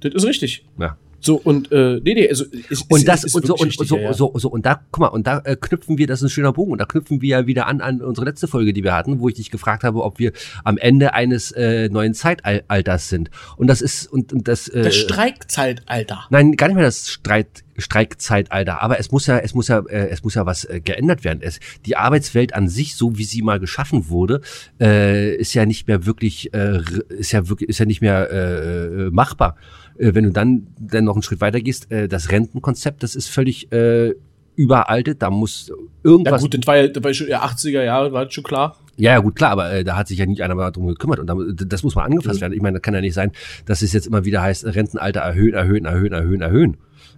[0.00, 0.66] das ist richtig.
[0.78, 0.98] Ja.
[1.24, 3.96] So, und, äh, nee, nee, also, ist, Und ist- das ist und so und so,
[3.96, 4.12] ja, ja.
[4.12, 6.52] so so und da guck mal und da äh, knüpfen wir das ist ein schöner
[6.52, 9.20] Bogen und da knüpfen wir ja wieder an an unsere letzte Folge, die wir hatten,
[9.20, 10.32] wo ich dich gefragt habe, ob wir
[10.64, 13.30] am Ende eines äh, neuen Zeitalters sind.
[13.56, 16.24] Und das ist und, und das äh, Das Streikzeitalter.
[16.30, 20.08] Nein, gar nicht mehr das Streit, Streikzeitalter, aber es muss ja, es muss ja, äh,
[20.08, 21.40] es muss ja was äh, geändert werden.
[21.42, 24.40] Es, die Arbeitswelt an sich, so wie sie mal geschaffen wurde,
[24.80, 26.80] äh, ist ja nicht mehr wirklich, äh,
[27.10, 29.56] ist ja wirklich, ist ja nicht mehr äh, äh, machbar.
[29.98, 33.28] Äh, wenn du dann, dann noch einen Schritt weiter gehst, äh, das Rentenkonzept, das ist
[33.28, 34.14] völlig äh,
[34.56, 35.22] überaltet.
[35.22, 36.42] Da muss Ja irgendwas.
[36.42, 38.76] gut, das war ja, das war schon ja, 80er Jahre, war das schon klar.
[38.96, 41.18] Ja, ja, gut, klar, aber äh, da hat sich ja nicht einer mal drum gekümmert
[41.18, 42.52] und da, das muss mal angefasst werden.
[42.52, 43.32] Ich meine, das kann ja nicht sein,
[43.64, 46.76] dass es jetzt immer wieder heißt, Rentenalter erhöhen, erhöhen, erhöhen, erhöhen, erhöhen.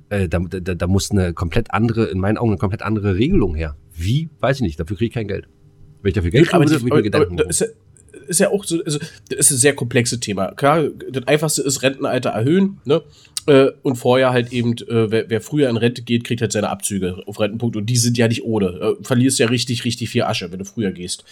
[0.08, 3.54] Äh, da, da, da muss eine komplett andere, in meinen Augen eine komplett andere Regelung
[3.54, 3.76] her.
[3.92, 4.30] Wie?
[4.40, 5.48] Weiß ich nicht, dafür kriege ich kein Geld.
[6.02, 7.50] Wenn ich dafür Geld kriegen aber, würde, ich mir Gedanken aber
[8.28, 10.52] ist ja, auch so, also, das ist ein sehr komplexes Thema.
[10.52, 13.02] Klar, das einfachste ist Rentenalter erhöhen, ne?
[13.46, 16.70] Äh, Und vorher halt eben, äh, wer, wer früher in Rente geht, kriegt halt seine
[16.70, 17.76] Abzüge auf Rentenpunkt.
[17.76, 18.66] Und die sind ja nicht ohne.
[18.66, 21.24] Äh, verlierst ja richtig, richtig viel Asche, wenn du früher gehst.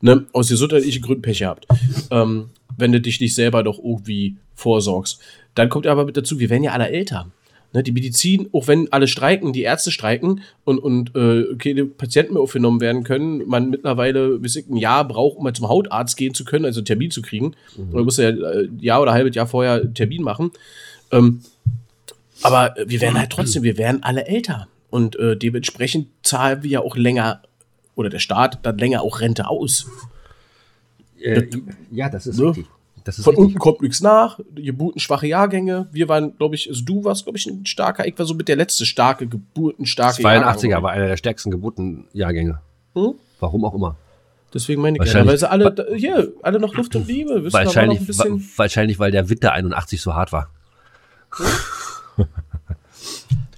[0.00, 0.26] Ne?
[0.32, 1.68] Aus gesundheitlichen Gründen Pech gehabt.
[2.10, 5.20] Ähm, wenn du dich nicht selber doch irgendwie vorsorgst.
[5.54, 7.30] Dann kommt aber mit dazu, wir werden ja alle älter.
[7.74, 12.34] Ne, die Medizin, auch wenn alle streiken, die Ärzte streiken und, und äh, keine Patienten
[12.34, 16.34] mehr aufgenommen werden können, man mittlerweile bis ein Jahr braucht, um mal zum Hautarzt gehen
[16.34, 17.54] zu können, also einen Termin zu kriegen.
[17.76, 17.92] Mhm.
[17.92, 20.50] Man muss ja äh, ein Jahr oder ein halbes Jahr vorher einen Termin machen.
[21.10, 21.40] Ähm,
[22.42, 24.68] aber wir werden halt trotzdem, wir werden alle älter.
[24.90, 27.40] Und äh, dementsprechend zahlen wir ja auch länger,
[27.94, 29.86] oder der Staat dann länger auch Rente aus.
[31.18, 31.44] Äh,
[31.90, 32.48] ja, das ist Ne?
[32.48, 32.66] richtig.
[33.04, 33.46] Das ist Von richtig.
[33.46, 35.88] unten kommt nichts nach, geburtenschwache Jahrgänge.
[35.92, 38.48] Wir waren, glaube ich, also du warst, glaube ich, ein starker, ich war so mit
[38.48, 40.82] der letzte starke, geburtenstarke 82er Jahrgang.
[40.82, 42.60] war einer der stärksten Geburtenjahrgänge.
[42.94, 43.14] Hm?
[43.40, 43.96] Warum auch immer.
[44.54, 48.00] Deswegen meine ich gerne, weil sie alle, hier, alle noch Luft und Liebe, wissen Wahrscheinlich,
[48.00, 48.40] ein bisschen.
[48.40, 50.50] wa wahrscheinlich, weil der Winter 81 so hart war.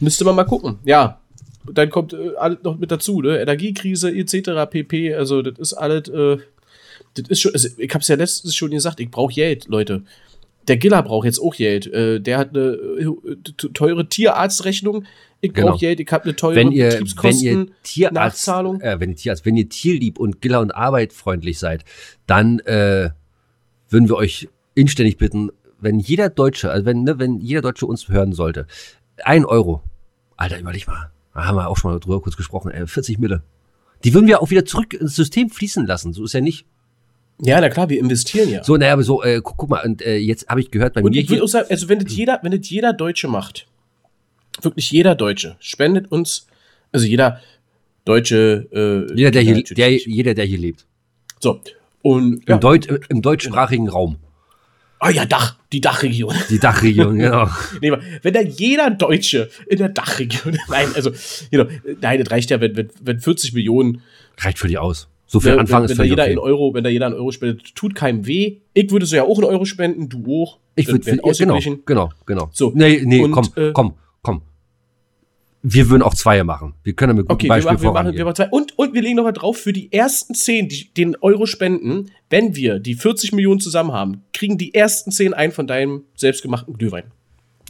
[0.00, 0.78] Müsste man mal gucken.
[0.84, 1.18] Ja,
[1.72, 3.38] dann kommt äh, alles noch mit dazu, ne?
[3.38, 4.70] Energiekrise etc.
[4.70, 5.14] pp.
[5.14, 6.38] Also das ist alles, äh,
[7.14, 10.02] das ist schon, also ich hab's ja letztens schon gesagt, ich brauche Geld, Leute.
[10.66, 11.86] Der Giller braucht jetzt auch Geld.
[11.92, 13.34] Äh, der hat eine äh,
[13.74, 15.04] teure Tierarztrechnung.
[15.42, 15.68] Ich Genau.
[15.72, 17.44] brauche Geld, ich habe eine teure Wenn ihr, wenn Betriebskosten.
[17.46, 18.80] ihr Tierarzt, Nachzahlung.
[18.80, 21.84] äh, wenn ihr Tierarzt, wenn ihr tierlieb und Giller und arbeitfreundlich seid,
[22.26, 23.10] dann äh,
[23.90, 25.50] würden wir euch inständig bitten,
[25.80, 28.66] wenn jeder Deutsche, also wenn, ne, wenn jeder Deutsche uns hören sollte,
[29.22, 29.82] ein Euro,
[30.38, 33.42] Alter, überleg mal, da haben wir auch schon mal drüber kurz gesprochen, äh, 40 Mille.
[34.02, 36.64] Die würden wir auch wieder zurück ins System fließen lassen, so ist ja nicht.
[37.40, 38.62] Ja, na klar, wir investieren ja.
[38.62, 41.02] So, naja, aber so, äh, guck, guck mal, und äh, jetzt habe ich gehört, bei
[41.02, 43.66] Und mir ich würde auch sagen, also wenn das jeder, wenn das jeder Deutsche macht,
[44.62, 46.46] wirklich jeder Deutsche, spendet uns,
[46.92, 47.40] also jeder
[48.04, 50.86] Deutsche, äh, jeder, der hier, der, jeder, der hier lebt,
[51.40, 51.60] so.
[52.02, 54.16] Und ja, im, Deut, äh, im deutschsprachigen Raum,
[55.00, 56.34] ah ja, Dach, die Dachregion.
[56.50, 57.48] die Dachregion, genau.
[57.80, 57.92] nee,
[58.22, 61.10] wenn da jeder Deutsche in der Dachregion, nein, also,
[61.50, 61.66] know,
[62.00, 64.02] nein, das reicht ja, wenn, wenn, wenn 40 Millionen,
[64.38, 65.08] Reicht für die aus.
[65.34, 66.32] So viel wenn, Anfang wenn, ist wenn da jeder okay.
[66.32, 68.58] in Euro, wenn da jeder einen Euro spendet, tut keinem weh.
[68.72, 70.60] Ich würde so ja auch einen Euro spenden, du auch.
[70.76, 72.50] Ich würde ja, genau, genau, genau.
[72.52, 74.42] So, Nee, nee, und, komm, äh, komm, komm.
[75.64, 76.74] Wir würden auch Zweier machen.
[76.84, 78.16] Wir können mit gutem Okay, wir Beispiel machen, wir, machen, vorangehen.
[78.18, 78.48] wir machen zwei.
[78.48, 82.12] Und, und wir legen noch mal drauf, für die ersten 10, die den Euro spenden,
[82.30, 86.74] wenn wir die 40 Millionen zusammen haben, kriegen die ersten 10 ein von deinem selbstgemachten
[86.78, 87.10] Glühwein.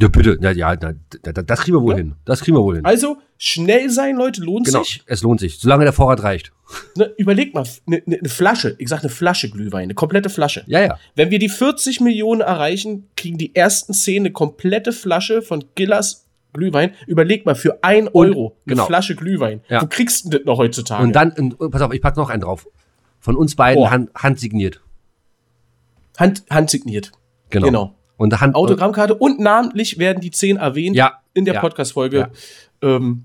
[0.03, 0.37] ja, bitte.
[0.43, 1.97] Ja, ja, das kriegen wir wohl Ja.
[1.97, 2.15] hin.
[2.27, 2.85] Das kriegen wir wohl hin.
[2.85, 5.03] Also, schnell sein, Leute, lohnt genau, sich.
[5.07, 5.59] es lohnt sich.
[5.59, 6.53] Solange der Vorrat reicht.
[6.97, 10.65] Ne, überleg mal, eine ne, ne Flasche, ich sag eine Flasche Glühwein, eine komplette Flasche.
[10.67, 10.99] Ja, ja.
[11.15, 16.25] Wenn wir die 40 Millionen erreichen, kriegen die ersten 10 eine komplette Flasche von Gillas
[16.55, 16.95] Glühwein.
[17.07, 18.87] Überleg mal, für 1 Euro eine genau.
[18.87, 19.61] Flasche Glühwein.
[19.69, 19.83] Ja.
[19.83, 21.03] Wo kriegst du denn das noch heutzutage?
[21.03, 22.67] Und dann, und pass auf, ich pack noch einen drauf.
[23.21, 23.91] Von uns beiden Oh.
[23.91, 24.81] hand, handsigniert.
[26.17, 27.13] Hand, handsigniert.
[27.51, 27.67] Genau.
[27.67, 27.95] Genau.
[28.17, 31.21] Und Hand, Autogrammkarte und namentlich werden die 10 erwähnt Ja.
[31.35, 31.61] in der ja.
[31.61, 32.31] Podcast-Folge.
[32.83, 32.89] Ja.
[32.97, 33.25] Ähm,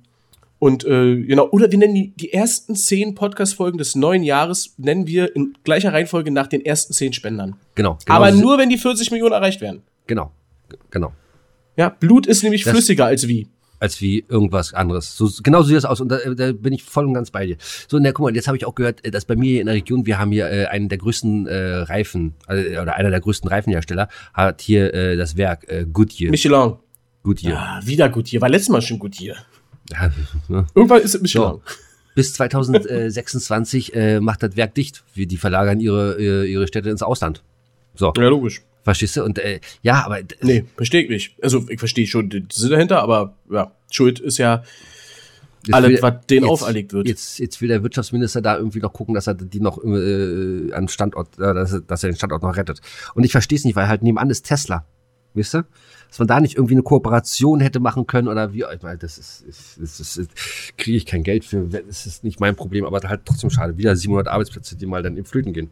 [0.60, 5.08] und äh, genau, oder wir nennen die, die ersten 10 Podcast-Folgen des neuen Jahres, nennen
[5.08, 7.56] wir in gleicher Reihenfolge nach den ersten 10 Spendern.
[7.76, 7.98] Genau.
[8.06, 9.82] genau Aber nur, wenn die 40 Millionen erreicht werden.
[10.08, 10.32] Genau.
[10.92, 11.14] Genau.
[11.78, 13.48] Ja, Blut ist nämlich Das- flüssiger als wie.
[13.80, 15.16] als wie irgendwas anderes.
[15.16, 17.46] So, genau so sieht das aus und da, da bin ich voll und ganz bei
[17.46, 17.56] dir.
[17.88, 19.76] So, na guck mal, jetzt habe ich auch gehört, äh, dass bei mir in der
[19.76, 23.50] Region, wir haben hier äh, einen der größten äh, Reifen, äh, oder einer der größten
[23.50, 26.32] Reifenhersteller, hat hier äh, das Werk äh, Goodyear.
[26.32, 26.74] Michelin.
[27.24, 27.54] Goodyear.
[27.82, 28.42] Ja, wieder gut hier.
[28.42, 29.38] War letztes Mal schon hier.
[29.92, 30.12] Ja,
[30.48, 30.68] ne?
[30.76, 31.48] Irgendwann ist es Michelin.
[31.50, 31.62] So.
[32.16, 35.04] Bis 2026 äh, macht das Werk dicht.
[35.16, 37.44] Die verlagern ihre, ihre, ihre Städte ins Ausland.
[37.96, 38.62] So, Ja, logisch.
[38.84, 39.24] verstehst du?
[39.24, 41.36] Und äh, ja, aber Nee, verstehe ich nicht.
[41.44, 44.64] Also, ich verstehe schon den Sinn dahinter, aber ja, Schuld ist ja
[45.66, 47.08] Jetzt alles, will- was denen jetzt- auferlegt wird.
[47.08, 50.88] Jetzt, jetzt will der Wirtschaftsminister da irgendwie noch gucken, dass er die noch äh, an
[50.88, 52.80] Standort, äh, dass, er, dass er den Standort noch rettet.
[53.14, 54.86] Und ich verstehe es nicht, weil halt nebenan ist Tesla.
[55.34, 55.66] Wisst ihr?
[56.10, 59.18] Dass man da nicht irgendwie eine Kooperation hätte machen können oder wie, ich meine, das
[59.18, 60.32] ist, ist, ist, ist,
[60.78, 63.78] kriege ich kein Geld für, das ist nicht mein Problem, aber halt trotzdem schade.
[63.78, 65.70] Wieder 700 Arbeitsplätze, die mal dann im Flöten gehen.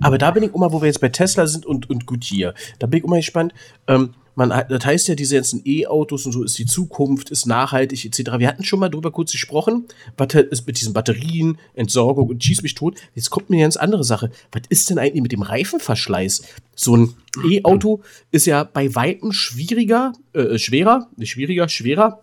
[0.00, 2.86] Aber da bin ich immer, wo wir jetzt bei Tesla sind und, und Goodyear, da
[2.86, 3.52] bin ich immer gespannt.
[3.86, 8.04] Ähm, man, das heißt ja, diese ganzen E-Autos und so ist die Zukunft, ist nachhaltig
[8.04, 8.38] etc.
[8.38, 12.42] Wir hatten schon mal drüber kurz gesprochen, was halt ist mit diesen Batterien, Entsorgung und
[12.42, 12.96] schieß mich tot.
[13.14, 14.30] Jetzt kommt mir eine ganz andere Sache.
[14.50, 16.42] Was ist denn eigentlich mit dem Reifenverschleiß?
[16.74, 17.14] So ein
[17.44, 22.20] E-Auto ist ja bei Weitem schwieriger, äh, schwerer, nicht schwieriger, schwerer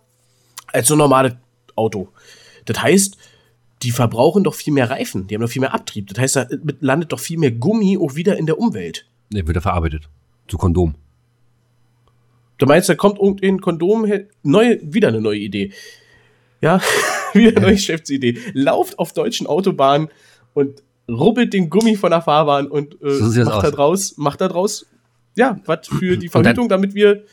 [0.68, 1.34] als so ein normales
[1.76, 2.10] Auto.
[2.66, 3.18] Das heißt,
[3.84, 6.08] die verbrauchen doch viel mehr Reifen, die haben doch viel mehr Abtrieb.
[6.08, 6.48] Das heißt, da
[6.82, 9.06] landet doch viel mehr Gummi auch wieder in der Umwelt.
[9.32, 10.10] Ne, wird er verarbeitet.
[10.48, 10.96] Zu Kondom.
[12.60, 15.72] Du meinst, da kommt irgendein Kondom her, neue, wieder eine neue Idee.
[16.62, 16.82] Ja,
[17.34, 18.38] wieder eine neue Geschäftsidee.
[18.54, 20.10] Lauft auf deutschen Autobahnen
[20.54, 23.72] und rubbelt den Gummi von der Fahrbahn und äh, So macht da aus.
[23.74, 24.86] draus, macht da draus,
[25.36, 27.24] ja, was für die dann- Verhütung, damit wir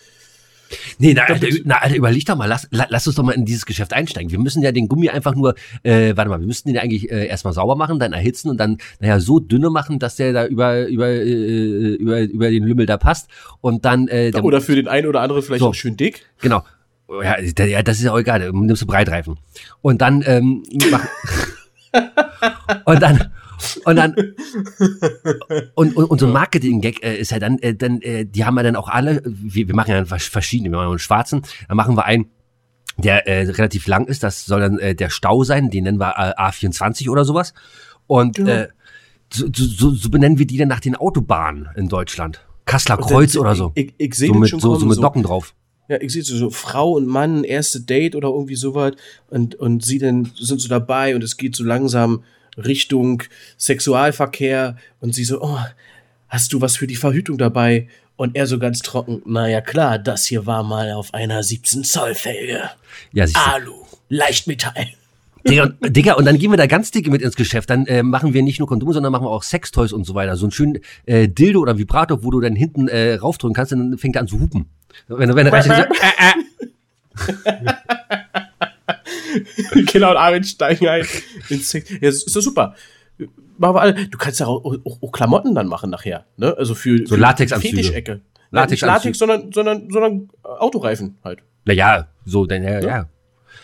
[0.98, 3.44] Nee, na, Alter, na, Alter, überleg doch mal, lass, la- lass uns doch mal in
[3.44, 4.31] dieses Geschäft einsteigen.
[4.33, 7.26] Wir müssen ja den Gummi einfach nur, äh, warte mal, wir müssten den eigentlich äh,
[7.26, 10.87] erstmal sauber machen, dann erhitzen und dann, naja, so dünne machen, dass der da über,
[10.88, 13.29] über, äh, über, über den Lümmel da passt.
[13.61, 15.68] Und dann, äh, dann oder für den einen oder anderen vielleicht So.
[15.68, 16.26] auch schön dick.
[16.40, 16.64] genau.
[17.22, 19.38] Ja, da- ja, das ist ja auch egal, nimmst du Breitreifen.
[19.83, 21.07] Und dann, ähm, mach,
[22.85, 23.31] und dann,
[23.85, 24.14] und dann,
[25.75, 28.57] und, und, und so ein Marketing-Gag äh, ist ja dann, äh, dann äh, die haben
[28.57, 31.77] ja dann auch alle, wir, wir machen ja vers- verschiedene, wir machen einen schwarzen, dann
[31.77, 32.27] machen wir einen,
[32.99, 36.14] der äh, relativ lang ist, das soll dann äh, der Stau sein, den nennen wir
[36.16, 37.53] äh, A24 oder sowas.
[38.07, 38.47] Und Ja.
[38.62, 38.69] äh,
[39.33, 42.40] so, so, so benennen wir die dann nach den Autobahnen in Deutschland.
[42.64, 43.73] Kasseler Kreuz oder so.
[43.75, 45.55] Ich, ich, ich sehe So mit, schon so, so mit Docken drauf.
[45.88, 48.92] Ja, ich sehe so, so Frau und Mann, erste Date oder irgendwie sowas
[49.29, 52.23] und, und sie dann sind so dabei und es geht so langsam
[52.57, 53.23] Richtung
[53.59, 55.59] Sexualverkehr und sie so, oh,
[56.29, 57.88] hast du was für die Verhütung dabei?
[58.16, 62.14] Und er so ganz trocken, naja klar, das hier war mal auf einer 17 Zoll
[62.14, 62.62] Felge.
[63.12, 63.53] Ja, siehst du.
[63.53, 63.75] Alu,
[64.09, 64.87] Leichtmetall.
[65.47, 67.69] Digga, und- Digga, und dann gehen wir da ganz dicke mit ins Geschäft.
[67.71, 70.35] Dann äh, machen wir nicht nur Kondome, sondern machen wir auch Sextoys und so weiter.
[70.37, 73.90] So ein schönen äh, Dildo oder Vibrator, wo du dann hinten äh, raufdrücken kannst, und
[73.90, 74.66] dann fängt er an zu hupen.
[75.09, 75.53] Wenn, du- wenn er
[79.87, 81.05] Kinder und Armin steigen ein.
[81.49, 82.75] Ja, ist doch super.
[83.59, 83.94] Machen wir alle.
[84.09, 86.27] Du kannst ja auch, auch, auch Klamotten dann machen nachher.
[86.37, 86.55] Ne?
[86.59, 87.77] Also für, So für Latexanzüge.
[87.77, 88.20] Fetischecke.
[88.51, 89.11] Latex, Latexanzüge.
[89.11, 91.40] nicht Latex, sondern, sondern, sondern äh, Autoreifen halt.
[91.64, 92.87] na ja, so, dann, ja, ja.
[92.87, 93.09] Ja,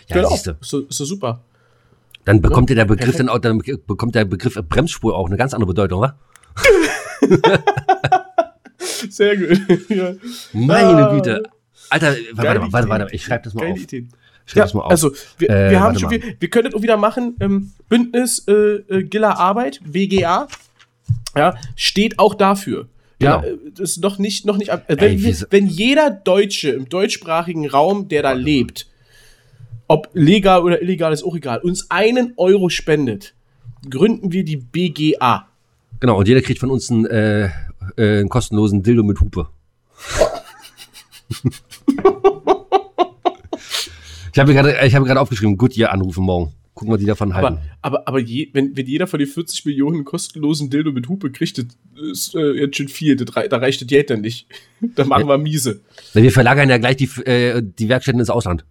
[0.08, 0.30] Genau.
[0.30, 0.50] siehst du.
[0.60, 1.44] Ist, ist so super.
[2.24, 3.20] Dann bekommt ja der Begriff Perfekt.
[3.20, 6.16] dann auch, dann bekommt der Begriff Bremsspur auch eine ganz andere Bedeutung, wa?
[9.10, 9.60] Sehr gut.
[9.88, 10.12] ja.
[10.52, 11.14] Meine Ah.
[11.14, 11.42] Güte.
[11.90, 12.88] Alter, warte warte, Idee.
[12.90, 13.80] warte, ich schreib das mal Geile auf.
[13.82, 14.06] Idee.
[14.46, 14.90] Schreib Ja, das mal auf.
[14.90, 17.36] also wir, Äh, wir haben schon, wir, wir können das auch wieder machen.
[17.40, 20.48] Ähm, Bündnis äh, äh, Giller Arbeit, BGA,
[21.36, 22.88] ja, steht auch dafür.
[23.20, 23.54] Ja, Genau.
[23.54, 26.88] äh, das ist noch nicht, noch nicht, äh, Ey, wenn, wieso- wenn jeder Deutsche im
[26.88, 28.88] deutschsprachigen Raum, der da lebt,
[29.88, 33.34] ob legal oder illegal ist auch egal, uns einen Euro spendet,
[33.88, 35.46] gründen wir die BGA.
[36.00, 37.50] Genau, und jeder kriegt von uns einen, äh, äh,
[38.20, 39.48] einen kostenlosen Dildo mit Hupe.
[44.32, 46.52] ich habe mir gerade gerade aufgeschrieben, Goodyear anrufen morgen.
[46.74, 47.58] Gucken, was die davon halten.
[47.82, 51.30] Aber, aber, aber je, wenn, wenn jeder von den 40 Millionen kostenlosen Dildo mit Hupe
[51.30, 51.66] kriegt, das
[52.10, 53.14] ist äh, jetzt schon viel.
[53.14, 54.46] Das, da reicht das Geld dann nicht.
[54.96, 55.80] Da machen wir miese.
[56.12, 58.64] Wir verlagern ja gleich die, äh, die Werkstätten ins Ausland.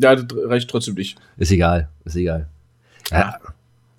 [0.00, 1.18] Ja, das reicht trotzdem nicht.
[1.36, 2.48] Ist egal, ist egal.
[3.10, 3.38] Ja.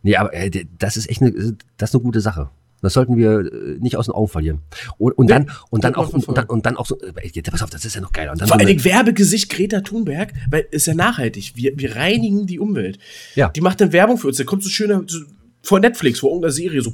[0.01, 1.31] Nee, aber äh, das ist echt eine,
[1.77, 2.49] das ist eine gute Sache.
[2.85, 4.61] Das sollten wir äh, nicht aus den Augen verlieren.
[4.97, 6.35] Und, und Nee, dann, und dann auch, und, verfolgen.
[6.35, 8.31] dann, und dann auch so, äh, pass auf, das ist ja noch geiler.
[8.31, 11.53] Und dann Vor so allen Dingen Werbegesicht Greta Thunberg, weil ist ja nachhaltig.
[11.55, 12.99] Wir, wir reinigen die Umwelt.
[13.35, 13.49] Ja.
[13.49, 14.37] Die macht dann Werbung für uns.
[14.37, 15.19] Da kommt so schöne so,
[15.61, 16.91] vor Netflix, vor irgendeiner Serie, so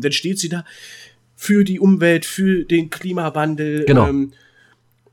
[0.00, 0.64] dann steht sie da
[1.36, 3.84] für die Umwelt, für den Klimawandel.
[3.86, 4.08] Genau.
[4.08, 4.32] Ähm,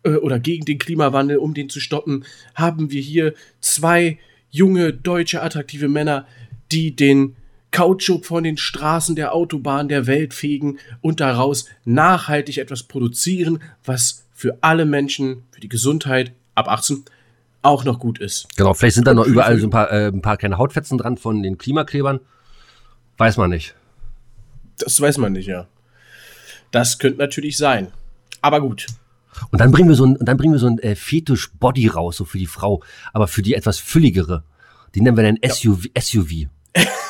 [0.04, 4.18] äh, oder gegen den Klimawandel, um den zu stoppen, haben wir hier zwei
[4.50, 6.26] junge, deutsche, attraktive Männer,
[6.72, 7.36] die den
[7.78, 14.26] Kautschuk von den Straßen der Autobahn der Welt fegen und daraus nachhaltig etwas produzieren, was
[14.34, 17.06] für alle Menschen, für die Gesundheit ab 18
[17.62, 18.48] auch noch gut ist.
[18.56, 21.18] genau, vielleicht sind da noch überall so ein paar, äh, ein paar kleine Hautfetzen dran
[21.18, 22.20] von den Klimaklebern.
[23.20, 23.76] Weiß man nicht.
[24.80, 25.68] Das weiß man nicht, ja.
[26.72, 27.90] Das könnte natürlich sein.
[28.42, 28.88] Aber gut.
[29.52, 32.26] Und dann bringen wir so ein, dann bringen wir so ein äh, Fetisch-Body raus, so
[32.26, 32.82] für die Frau,
[33.13, 34.44] aber für die etwas fülligere.
[34.96, 35.90] Die nennen wir dann SUV.
[35.96, 36.48] SUV.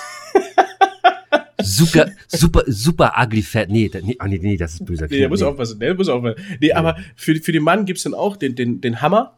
[1.61, 3.69] super, super, super ugly fat.
[3.69, 5.07] Nee, nee, ah, nee, nee, das ist böser.
[5.09, 5.79] Nee, der muss aufpassen.
[5.79, 6.41] Der muss aufpassen.
[6.59, 9.35] Nee, aber für, für den Mann gibt es dann auch den, den, den Hammer.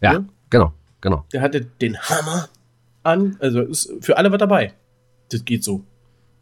[0.00, 0.24] Ja, Ja.
[0.50, 1.24] genau, genau.
[1.32, 2.48] Der hatte den Hammer
[3.02, 3.36] an.
[3.40, 4.72] Also ist für alle was dabei.
[5.30, 5.84] Das geht so.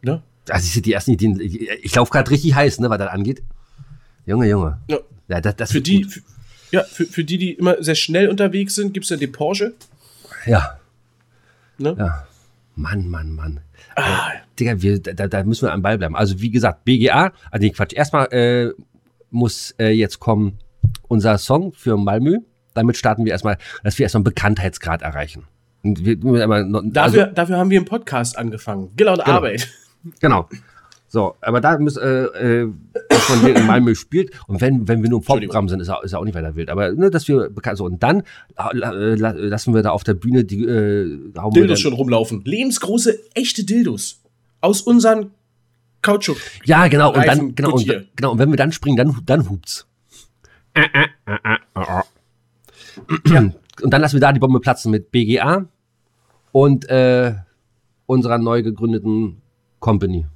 [0.02, 0.22] Ne?
[0.48, 3.42] Also du, die ersten Ideen, ich, ich laufe gerade richtig heiß, ne, was das angeht.
[4.26, 4.80] Junge, Junge.
[4.88, 4.98] Ja.
[5.28, 6.20] Ja, das, das Für die, für,
[6.72, 9.74] ja, für, für die, die immer sehr schnell unterwegs sind, gibt es dann den Porsche.
[10.46, 10.78] Ja,
[11.78, 11.94] Ne?
[11.98, 12.26] ja.
[12.76, 13.60] Mann, Mann, Mann.
[13.96, 16.14] Ah, Digga, wir, da, da müssen wir am Ball bleiben.
[16.14, 17.92] Also wie gesagt, BGA, also nee, Quatsch.
[17.94, 18.70] Erstmal äh,
[19.30, 20.58] muss äh, jetzt kommen
[21.08, 22.38] unser Song für Malmö.
[22.74, 25.44] Damit starten wir erstmal, dass wir erstmal einen Bekanntheitsgrad erreichen.
[25.82, 26.16] Wir,
[26.64, 28.84] noch, dafür, dafür haben wir einen Podcast angefangen.
[28.84, 29.18] Und Genau.
[29.20, 29.68] Arbeit.
[30.20, 30.48] Genau.
[31.08, 32.68] So, aber da muss, äh, äh,
[33.44, 34.30] den in Malmö spielt.
[34.46, 36.54] Und wenn, wenn wir nur im Vorprogramm sind, ist er, ist er auch nicht weiter
[36.54, 36.70] wild.
[36.70, 38.24] Aber ne, dass wir bekannt so und dann äh,
[38.76, 41.18] la- lassen wir da auf der Bühne die äh,
[41.52, 42.42] Dildos schon rumlaufen.
[42.44, 44.20] Lebensgroße, echte Dildos.
[44.60, 45.30] Aus unseren
[46.02, 46.38] Kautschuk.
[46.64, 47.12] Ja, genau.
[47.14, 49.86] Und dann genau und, genau und wenn wir dann springen, dann dann hupt's.
[53.82, 55.66] Und dann lassen wir da die Bombe platzen mit BGA
[56.52, 57.34] und äh,
[58.06, 59.40] unserer neu gegründeten
[59.78, 60.26] Company.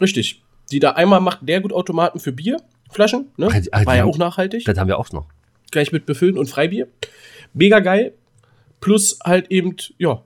[0.00, 0.42] Richtig.
[0.70, 3.28] Die da einmal macht Leergutautomaten für Bierflaschen.
[3.36, 3.46] Ne?
[3.52, 4.64] Also, War ja haben- auch nachhaltig.
[4.64, 5.26] Das haben wir auch noch.
[5.70, 6.88] Gleich mit Befüllen und Freibier.
[7.52, 8.14] Mega geil.
[8.80, 10.22] Plus halt eben, ja,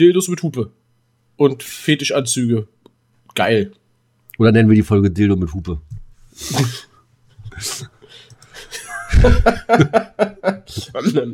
[0.00, 0.72] Dildos mit Hupe.
[1.42, 2.68] Und Fetischanzüge.
[3.34, 3.72] Geil.
[4.38, 5.80] Oder nennen wir die Folge Dildo mit Hupe.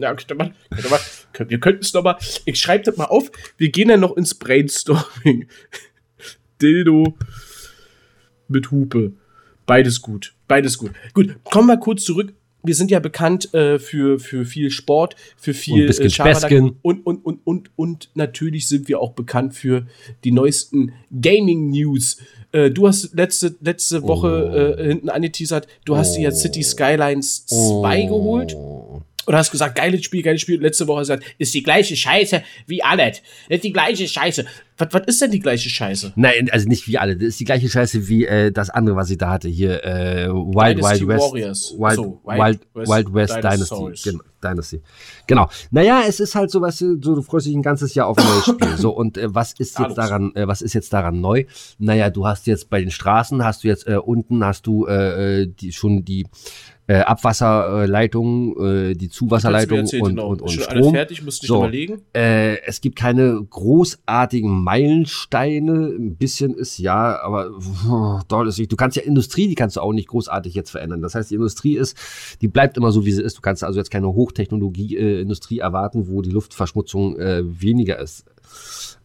[0.00, 1.00] Ja, könnte man, könnte man,
[1.32, 2.16] könnt- wir könnten es nochmal.
[2.44, 3.30] Ich schreibe das mal auf.
[3.56, 5.48] Wir gehen dann noch ins Brainstorming.
[6.62, 7.16] Dildo
[8.48, 9.12] mit Hupe.
[9.66, 10.34] Beides gut.
[10.48, 10.92] Beides gut.
[11.14, 12.32] Gut, kommen wir kurz zurück.
[12.68, 16.10] Wir sind ja bekannt äh, für, für viel Sport, für viel Und.
[16.50, 16.76] Späßchen.
[16.82, 19.86] und, und, und, und, und natürlich sind wir auch bekannt für
[20.22, 22.18] die neuesten Gaming-News.
[22.52, 24.80] Äh, du hast letzte, letzte Woche Oh.
[24.80, 28.54] äh, hinten angeteasert, du hast dir jetzt City Skylines 2 geholt.
[29.26, 30.60] Oder hast gesagt, geiles Spiel, geiles Spiel.
[30.60, 33.20] Letzte Woche gesagt, ist die gleiche Scheiße wie alles.
[33.50, 34.46] Ist die gleiche Scheiße.
[34.78, 36.12] Was, was ist denn die gleiche Scheiße?
[36.16, 37.16] Nein, also nicht wie alle.
[37.16, 39.48] Das ist die gleiche Scheiße wie äh, das andere, was ich da hatte.
[39.48, 41.20] Hier, äh, Wild Dynasty Wild West.
[41.32, 41.74] Warriors.
[41.78, 44.02] Wild, So, Wild, Wild Wild, West West Dinosaurs.
[44.02, 44.10] Dynasty.
[44.10, 44.80] Genau, Dynasty.
[45.26, 45.48] Genau.
[45.70, 48.18] Naja, es ist halt so, weißt du, so, du freust dich ein ganzes Jahr auf
[48.18, 48.76] ein neues Spiel.
[48.76, 51.44] So, und äh, was ist jetzt daran, äh, was ist jetzt daran neu?
[51.78, 55.42] Naja, du hast jetzt bei den Straßen, hast du jetzt äh, unten, hast du äh,
[55.42, 56.26] äh, die, schon die
[56.86, 60.28] äh, Abwasserleitung, die Zuwasserleitung mir und, genau.
[60.28, 60.94] und, und Ist schon alles Strom.
[60.94, 61.58] fertig, musst nicht So.
[61.58, 62.00] überlegen.
[62.14, 65.92] Es gibt keine großartigen Meilensteine.
[65.98, 67.50] Ein bisschen ist ja, aber
[67.90, 68.72] oh, doll ist nicht.
[68.72, 71.02] Du kannst ja Industrie, die kannst du auch nicht großartig jetzt verändern.
[71.02, 71.94] Das heißt, die Industrie ist,
[72.40, 73.36] die bleibt immer so, wie sie ist.
[73.36, 78.24] Du kannst also jetzt keine Hochtechnologie-Industrie erwarten, wo die Luftverschmutzung äh, weniger ist.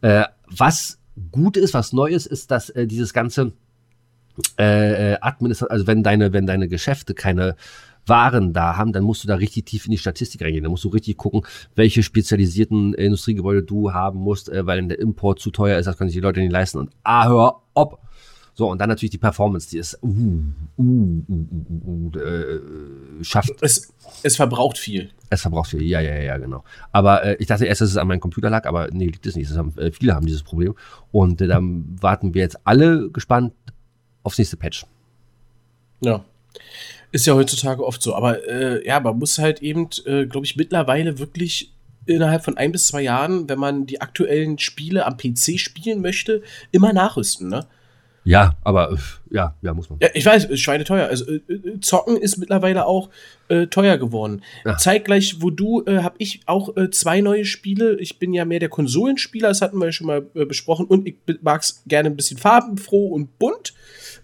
[0.02, 1.00] Äh, was
[1.32, 3.54] gut ist, was neu ist, ist, dass äh, dieses ganze
[4.58, 7.56] äh, Administration, also wenn deine, wenn deine Geschäfte keine
[8.06, 10.64] Waren da haben, dann musst du da richtig tief in die Statistik reingehen.
[10.64, 11.44] Dann musst du richtig gucken,
[11.76, 15.98] welche spezialisierten äh, Industriegebäude du haben musst, äh, weil der Import zu teuer ist, das
[15.98, 16.80] können sich die Leute nicht leisten.
[16.80, 18.00] Und ah, hör ob.
[18.56, 23.52] So, und dann natürlich die Performance, die ist uh, uh, uh, uh, uh, äh, schafft,
[23.62, 25.10] Es, es verbraucht viel.
[25.32, 25.82] es verbraucht viel.
[25.82, 26.64] Ja, ja, ja, genau.
[26.92, 29.36] Aber äh, ich dachte erst, dass es an meinem Computer lag, aber nee, liegt es
[29.36, 29.50] nicht.
[29.52, 30.76] Haben, äh, viele haben dieses Problem.
[31.12, 33.54] Und äh, dann warten wir jetzt alle gespannt
[34.22, 34.86] aufs nächste Patch.
[36.02, 36.24] Ja.
[37.12, 38.16] Ist ja heutzutage oft so.
[38.16, 41.74] Aber äh, ja, man muss halt eben, äh, glaube ich, mittlerweile wirklich
[42.06, 46.44] innerhalb von ein bis zwei Jahren, wenn man die aktuellen Spiele am PC spielen möchte,
[46.72, 47.66] immer nachrüsten, ne?
[48.26, 48.98] Ja, aber äh,
[49.32, 50.00] ja, ja, muss man.
[50.02, 51.08] Ja, ich weiß, ist schweineteuer.
[51.08, 53.10] Also äh, äh, Zocken ist mittlerweile auch
[53.50, 54.42] äh, teuer geworden.
[54.66, 54.78] Ja.
[54.78, 58.00] Zeitgleich, wo du, äh, habe ich auch äh, zwei neue Spiele.
[58.00, 60.86] Ich bin ja mehr der Konsolenspieler, das hatten wir ja schon mal äh, besprochen.
[60.86, 63.74] Und ich mag es gerne ein bisschen farbenfroh und bunt.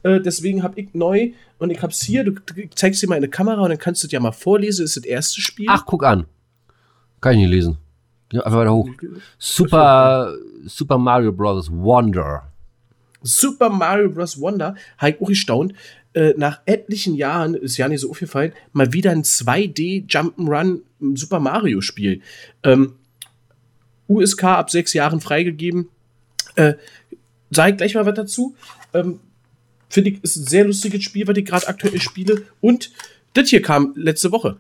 [0.02, 2.24] Deswegen habe ich neu und ich habe es hier.
[2.24, 2.34] Du
[2.74, 4.86] zeigst dir mal in der Kamera und dann kannst du dir ja mal vorlesen.
[4.86, 5.66] Das ist das erste Spiel.
[5.68, 6.26] Ach, guck an.
[7.20, 7.78] Kann ich nicht lesen.
[8.32, 8.90] Ja, einfach weiter hoch.
[9.38, 10.34] Super,
[10.66, 11.70] Super Mario Bros.
[11.70, 12.49] Wonder.
[13.22, 14.40] Super Mario Bros.
[14.40, 15.74] Wonder, habe ich auch gestaunt,
[16.14, 20.82] äh, nach etlichen Jahren, ist ja nicht so aufgefallen, mal wieder ein 2D Jump'n'Run
[21.16, 22.22] Super Mario Spiel.
[22.64, 22.96] Ähm,
[24.08, 25.90] USK ab sechs Jahren freigegeben.
[26.56, 26.74] Äh,
[27.52, 28.56] sag ich gleich mal was dazu.
[28.94, 29.20] Ähm,
[29.88, 32.44] Finde ich, ist ein sehr lustiges Spiel, was ich gerade aktuell spiele.
[32.62, 32.92] Und
[33.34, 34.58] das hier kam letzte Woche.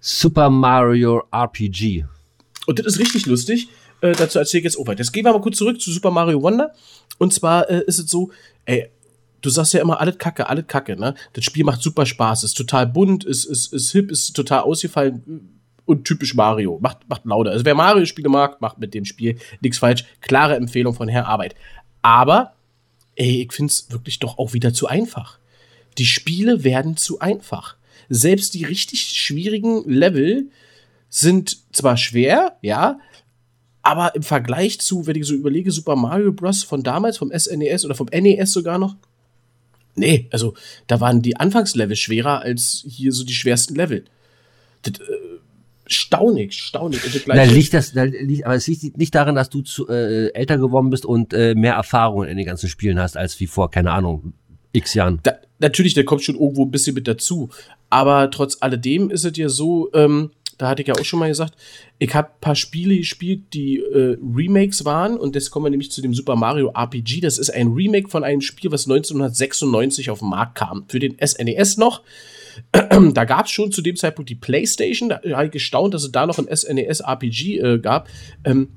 [0.00, 2.04] Super Mario RPG.
[2.66, 3.68] Und das ist richtig lustig.
[4.00, 5.00] Äh, dazu erzähle ich jetzt auch weiter.
[5.00, 6.72] Jetzt gehen wir mal kurz zurück zu Super Mario Wonder.
[7.18, 8.30] Und zwar äh, ist es so,
[8.64, 8.88] ey,
[9.40, 11.14] du sagst ja immer, alles Kacke, alles Kacke, ne?
[11.32, 15.58] Das Spiel macht super Spaß, ist total bunt, ist, ist, ist hip, ist total ausgefallen
[15.84, 16.78] und typisch Mario.
[16.80, 17.50] Macht, macht Laude.
[17.50, 20.04] Also wer Mario-Spiele mag, macht mit dem Spiel nichts falsch.
[20.20, 21.54] Klare Empfehlung von Herr Arbeit.
[22.02, 22.54] Aber,
[23.16, 25.38] ey, ich finde es wirklich doch auch wieder zu einfach.
[25.98, 27.76] Die Spiele werden zu einfach.
[28.08, 30.50] Selbst die richtig schwierigen Level
[31.08, 33.00] sind zwar schwer, ja,
[33.82, 36.62] aber im Vergleich zu, wenn ich so überlege, Super Mario Bros.
[36.62, 38.94] von damals, vom SNES oder vom NES sogar noch,
[39.94, 40.54] nee, also
[40.86, 44.04] da waren die Anfangslevel schwerer als hier so die schwersten Level.
[44.82, 45.04] Das, äh,
[45.86, 47.00] staunig, staunig.
[47.26, 50.28] Da Gleiche- liegt das, da liegt, aber es liegt nicht daran, dass du zu, äh,
[50.34, 53.70] älter geworden bist und äh, mehr Erfahrung in den ganzen Spielen hast, als wie vor,
[53.70, 54.32] keine Ahnung,
[54.72, 55.18] x Jahren.
[55.24, 57.50] da, natürlich, der kommt schon irgendwo ein bisschen mit dazu.
[57.92, 61.28] Aber trotz alledem ist es ja so, ähm, da hatte ich ja auch schon mal
[61.28, 61.54] gesagt,
[61.98, 65.16] ich habe ein paar Spiele gespielt, die äh, Remakes waren.
[65.16, 67.20] Und jetzt kommen wir nämlich zu dem Super Mario RPG.
[67.20, 70.84] Das ist ein Remake von einem Spiel, was 1996 auf den Markt kam.
[70.88, 72.02] Für den SNES noch.
[72.72, 75.08] da gab es schon zu dem Zeitpunkt die PlayStation.
[75.08, 78.08] Da habe ich gestaunt, dass es da noch ein SNES RPG äh, gab.
[78.44, 78.68] Ähm,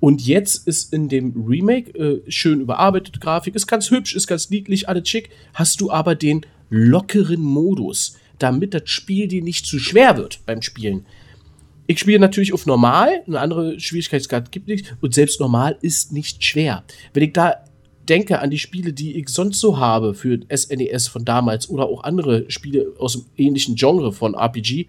[0.00, 4.48] und jetzt ist in dem Remake äh, schön überarbeitet Grafik, ist ganz hübsch, ist ganz
[4.48, 5.28] niedlich, alles schick.
[5.52, 10.62] Hast du aber den lockeren Modus, damit das Spiel dir nicht zu schwer wird beim
[10.62, 11.06] Spielen.
[11.86, 16.44] Ich spiele natürlich auf normal, eine andere Schwierigkeitsgrad gibt nicht und selbst normal ist nicht
[16.44, 16.84] schwer.
[17.12, 17.64] Wenn ich da
[18.08, 22.04] denke an die Spiele, die ich sonst so habe für SNES von damals oder auch
[22.04, 24.86] andere Spiele aus dem ähnlichen Genre von RPG,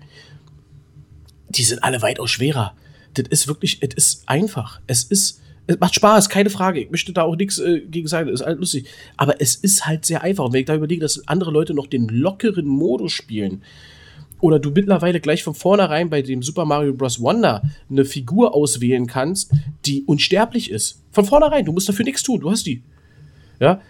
[1.50, 2.76] die sind alle weitaus schwerer.
[3.14, 4.82] Das ist wirklich, es ist einfach.
[4.88, 6.80] Es ist, es macht Spaß, keine Frage.
[6.82, 8.88] Ich möchte da auch nichts äh, gegen sagen, ist alles lustig.
[9.18, 10.46] Aber es ist halt sehr einfach.
[10.46, 13.62] Und wenn ich da überlege, dass andere Leute noch den lockeren Modus spielen,
[14.42, 17.20] oder du mittlerweile gleich von vornherein bei dem Super Mario Bros.
[17.22, 19.52] Wonder eine Figur auswählen kannst,
[19.86, 21.02] die unsterblich ist.
[21.12, 22.84] Von vornherein, du musst dafür nichts tun, du hast die.
[23.62, 23.82] Ja,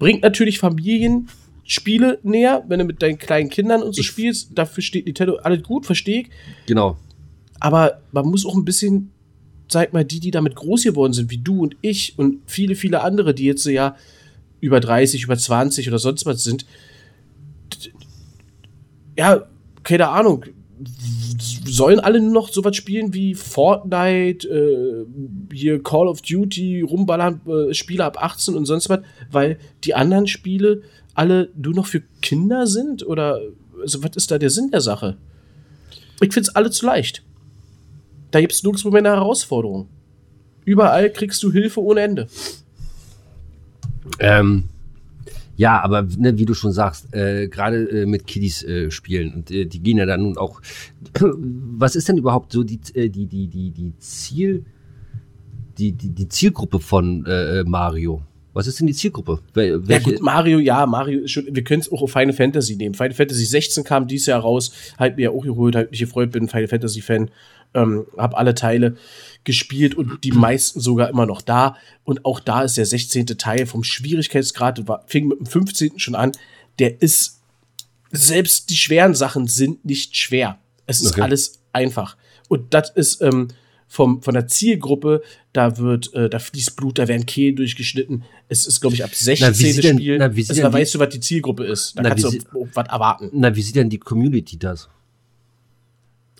[0.00, 4.50] bringt natürlich Familienspiele näher, wenn du mit deinen kleinen Kindern und so Ich- spielst.
[4.54, 6.28] Dafür steht Nintendo alles gut, verstehe ich.
[6.66, 6.96] Genau.
[7.60, 9.10] Aber man muss auch ein bisschen,
[9.68, 13.02] sag mal, die, die damit groß geworden sind, wie du und ich und viele, viele
[13.02, 13.96] andere, die jetzt ja
[14.60, 16.66] über 30, über 20 oder sonst was sind,
[19.16, 19.46] ja,
[19.82, 20.44] keine Ahnung,
[21.64, 27.74] sollen alle nur noch sowas spielen wie Fortnite, äh, hier Call of Duty, rumballern, äh,
[27.74, 29.00] Spiele ab 18 und sonst was,
[29.30, 30.82] weil die anderen Spiele
[31.14, 33.06] alle nur noch für Kinder sind?
[33.06, 33.40] Oder
[33.80, 35.16] also, was ist da der Sinn der Sache?
[36.20, 37.22] Ich finde es alle zu leicht.
[38.34, 39.88] Da gibt es nirgendwo mehr eine Herausforderung.
[40.64, 42.26] Überall kriegst du Hilfe ohne Ende.
[44.18, 44.64] Ähm,
[45.56, 49.52] ja, aber ne, wie du schon sagst, äh, gerade äh, mit Kiddies äh, spielen und
[49.52, 50.60] äh, die gehen ja dann nun auch.
[51.20, 54.64] Was ist denn überhaupt so die äh, die die die die Ziel
[55.78, 58.22] die die, die Zielgruppe von äh, Mario?
[58.52, 59.40] Was ist denn die Zielgruppe?
[59.52, 62.76] Wel ja gut, Mario, ja, Mario ist schon, wir können es auch auf Final Fantasy
[62.76, 62.94] nehmen.
[62.94, 66.46] Final Fantasy 16 kam dieses Jahr raus, halt mir auch geholt, halt mich gefreut, bin
[66.46, 67.30] Final Fantasy Fan,
[67.74, 68.96] ähm, hab alle Teile
[69.44, 71.76] gespielt und die meisten sogar immer noch da.
[72.04, 73.26] Und auch da ist der 16.
[73.26, 75.98] Teil vom Schwierigkeitsgrad, war, fing mit dem 15.
[75.98, 76.32] schon an,
[76.78, 77.40] der ist,
[78.10, 80.58] selbst die schweren Sachen sind nicht schwer.
[80.86, 81.22] Es ist okay.
[81.22, 82.16] alles einfach.
[82.48, 83.48] Und das ist, ähm,
[83.94, 85.22] vom, von der Zielgruppe,
[85.52, 88.24] da wird, äh, da fließt Blut, da werden Kehlen durchgeschnitten.
[88.48, 89.46] Es ist, glaube ich, ab 16.
[89.46, 90.18] Na, Spiel.
[90.18, 91.96] Na, also, da weißt du, was die Zielgruppe ist.
[91.96, 93.30] Da na, kannst du was erwarten.
[93.32, 94.88] Na, wie sieht denn die Community das?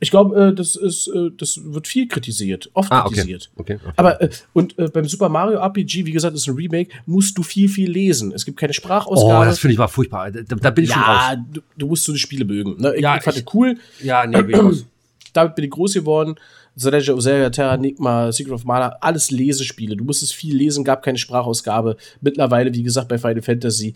[0.04, 3.14] Ich glaube, äh, das ist, äh, das wird viel kritisiert, oft ah, okay.
[3.14, 3.50] kritisiert.
[3.56, 3.92] Okay, okay.
[3.96, 7.70] Aber äh, und beim Super Mario RPG, wie gesagt, ist ein Remake, musst du viel,
[7.70, 8.30] viel lesen.
[8.32, 9.40] Es gibt keine Sprachausgabe.
[9.40, 10.30] Oh, das finde ich mal furchtbar.
[10.30, 11.22] Da, da bin ich ja, schon raus.
[11.30, 12.76] Ja, du, du, musst so die Spiele mögen.
[12.78, 12.96] Ne?
[12.96, 13.78] Ich, ja, ich fand ich, cool.
[14.02, 14.84] Ja, nee, bin ich raus.
[15.32, 16.34] Damit bin ich groß geworden.
[16.76, 19.96] The Legend of Zelda, Terra Enigma, Secret of Mana, alles Lesespiele.
[19.96, 21.96] Du musstest viel lesen, gab keine Sprachausgabe.
[22.20, 23.94] Mittlerweile, wie gesagt, bei Final Fantasy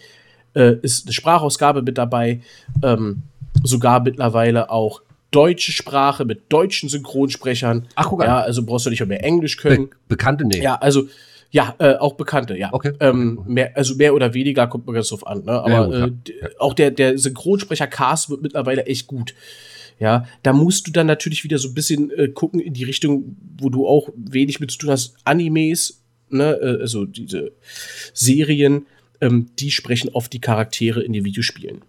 [0.55, 2.41] äh, ist eine Sprachausgabe mit dabei.
[2.83, 3.25] Ähm,
[3.63, 7.87] sogar mittlerweile auch deutsche Sprache mit deutschen Synchronsprechern.
[7.95, 8.29] Ach, guck an.
[8.29, 9.91] Ja, also brauchst du nicht mehr Englisch können.
[9.91, 10.61] Be Bekannte, nee.
[10.61, 11.09] Ja, also
[11.51, 12.73] ja, äh, auch Bekannte, ja.
[12.73, 12.93] Okay.
[13.01, 15.45] Ähm, mehr, also mehr oder weniger kommt man ganz drauf an.
[15.45, 15.53] Ne?
[15.53, 16.49] Aber ja, gut, äh, ja.
[16.59, 19.35] auch der, der Synchronsprecher-Cast wird mittlerweile echt gut.
[19.99, 23.37] Ja, da musst du dann natürlich wieder so ein bisschen äh, gucken in die Richtung,
[23.59, 25.17] wo du auch wenig mit zu tun hast.
[25.25, 27.53] Animes, ne, äh, also diese
[28.13, 28.87] Serien,
[29.21, 31.83] ähm, die sprechen oft die Charaktere in den Videospielen.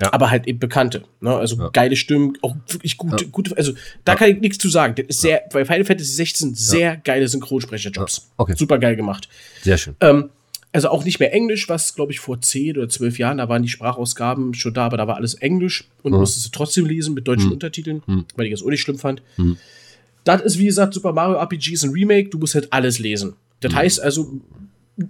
[0.00, 0.12] Ja.
[0.12, 1.04] Aber halt eben bekannte.
[1.20, 1.34] Ne?
[1.34, 1.68] Also ja.
[1.68, 3.30] geile Stimmen, auch wirklich gute, ja.
[3.30, 3.72] gute, also
[4.04, 4.94] da kann ich nichts zu sagen.
[4.96, 8.30] Das ist sehr, bei Final Fantasy 16 sehr geile Synchronsprecherjobs.
[8.38, 8.54] Okay.
[8.56, 9.28] Super geil gemacht.
[9.62, 9.94] Sehr schön.
[10.00, 10.30] Ähm,
[10.72, 13.62] also auch nicht mehr Englisch, was glaube ich vor zehn oder zwölf Jahren, da waren
[13.62, 16.18] die Sprachausgaben schon da, aber da war alles Englisch und mhm.
[16.18, 17.52] musstest du trotzdem lesen mit deutschen mhm.
[17.52, 18.24] Untertiteln, mhm.
[18.36, 19.22] weil ich das auch nicht schlimm fand.
[19.36, 19.58] Mhm.
[20.24, 23.34] Das ist wie gesagt Super Mario RPG ist ein Remake, du musst halt alles lesen.
[23.60, 23.76] Das mhm.
[23.76, 24.40] heißt also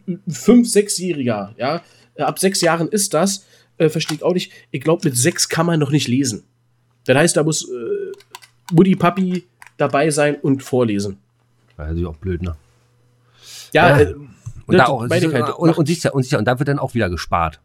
[0.08, 1.82] ein fünf, sechsjähriger, ja,
[2.16, 3.44] ab sechs Jahren ist das,
[3.82, 4.52] äh, verstehe ich auch nicht.
[4.70, 6.44] Ich glaube mit sechs kann man noch nicht lesen.
[7.04, 8.12] Das heißt, da muss äh,
[8.72, 9.44] Mutti Papi
[9.76, 11.18] dabei sein und vorlesen.
[11.78, 12.56] Ja, ist auch blöd, ne?
[13.72, 14.10] Ja, ja.
[14.10, 14.14] Äh,
[14.66, 17.60] und, da auch, halt, und, und, und da wird dann auch wieder gespart.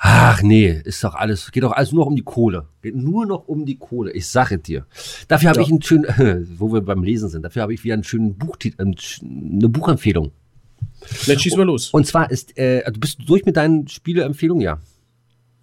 [0.00, 2.66] Ach nee, ist doch alles, geht doch alles nur noch um die Kohle.
[2.82, 4.86] Geht nur noch um die Kohle, ich sage dir.
[5.26, 5.66] Dafür habe ja.
[5.66, 8.80] ich einen schönen, wo wir beim Lesen sind, dafür habe ich wieder einen schönen Buchtitel,
[8.80, 10.30] eine Buchempfehlung.
[11.26, 11.90] Dann schieß mal los.
[11.90, 14.78] Und zwar ist, äh, du bist durch mit deinen Spieleempfehlungen, ja?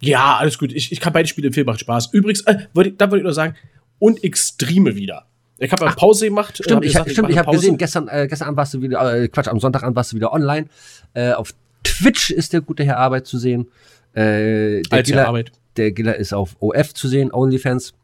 [0.00, 0.72] Ja, alles gut.
[0.72, 2.12] Ich, ich kann beide Spiele empfehlen, macht Spaß.
[2.12, 3.54] Übrigens, äh, wollte, da wollte ich nur sagen,
[3.98, 5.26] und Extreme wieder.
[5.58, 6.60] Ich habe eine Pause gemacht.
[6.62, 9.28] Stimmt, ich, gesagt, stimmt, ich habe gesehen, gestern, äh, gestern Abend warst du wieder, äh,
[9.28, 10.66] Quatsch, am Sonntag warst du wieder online.
[11.14, 13.68] Äh, auf Twitch ist der gute Herr Arbeit zu sehen.
[14.12, 15.52] Äh, der Als Giller, Arbeit.
[15.76, 17.94] Der Giller ist auf OF zu sehen, OnlyFans.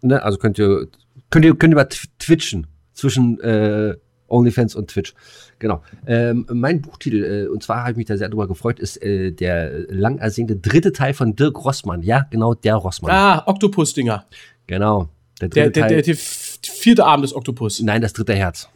[0.00, 0.22] Ne?
[0.22, 0.88] Also könnt ihr,
[1.28, 1.88] könnt ihr, könnt ihr mal
[2.18, 3.96] twitchen zwischen äh,
[4.32, 5.14] OnlyFans und Twitch.
[5.58, 5.82] Genau.
[6.06, 9.30] Ähm, mein Buchtitel, äh, und zwar habe ich mich da sehr drüber gefreut, ist äh,
[9.30, 12.02] der lang ersehnte dritte Teil von Dirk Rossmann.
[12.02, 13.12] Ja, genau, der Rossmann.
[13.12, 14.24] Ah, Oktopus-Dinger.
[14.66, 15.08] Genau.
[15.40, 17.80] Der, dritte der, der, der, der vierte Arm des Oktopus.
[17.80, 18.68] Nein, das dritte Herz.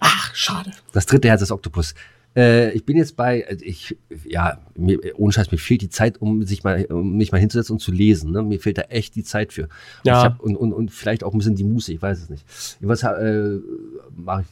[0.00, 0.72] Ach, schade.
[0.92, 1.94] Das dritte Herz des Oktopus.
[2.34, 6.20] Äh, ich bin jetzt bei, äh, ich, ja, mir, ohne Scheiß, mir fehlt die Zeit,
[6.20, 8.32] um sich mal, um mich mal hinzusetzen und zu lesen.
[8.32, 8.42] Ne?
[8.42, 9.64] Mir fehlt da echt die Zeit für.
[9.64, 9.70] Und
[10.04, 10.22] ja.
[10.22, 12.44] Hab, und, und, und vielleicht auch ein bisschen die Muße, ich weiß es nicht.
[12.80, 13.56] Jedenfalls äh,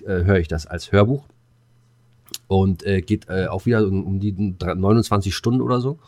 [0.05, 1.25] äh, höre ich das als Hörbuch
[2.49, 5.99] und äh, geht äh, auch wieder um, um, die 29 Stunden oder so.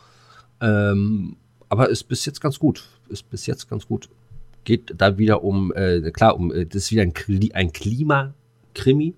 [0.61, 1.37] Ähm,
[1.69, 2.87] aber ist bis jetzt ganz gut.
[3.09, 4.09] Ist bis jetzt ganz gut.
[4.63, 5.73] Geht da wieder um,
[6.13, 7.13] klar, um, das ist wieder ein,
[7.53, 9.13] ein Klimakrimi,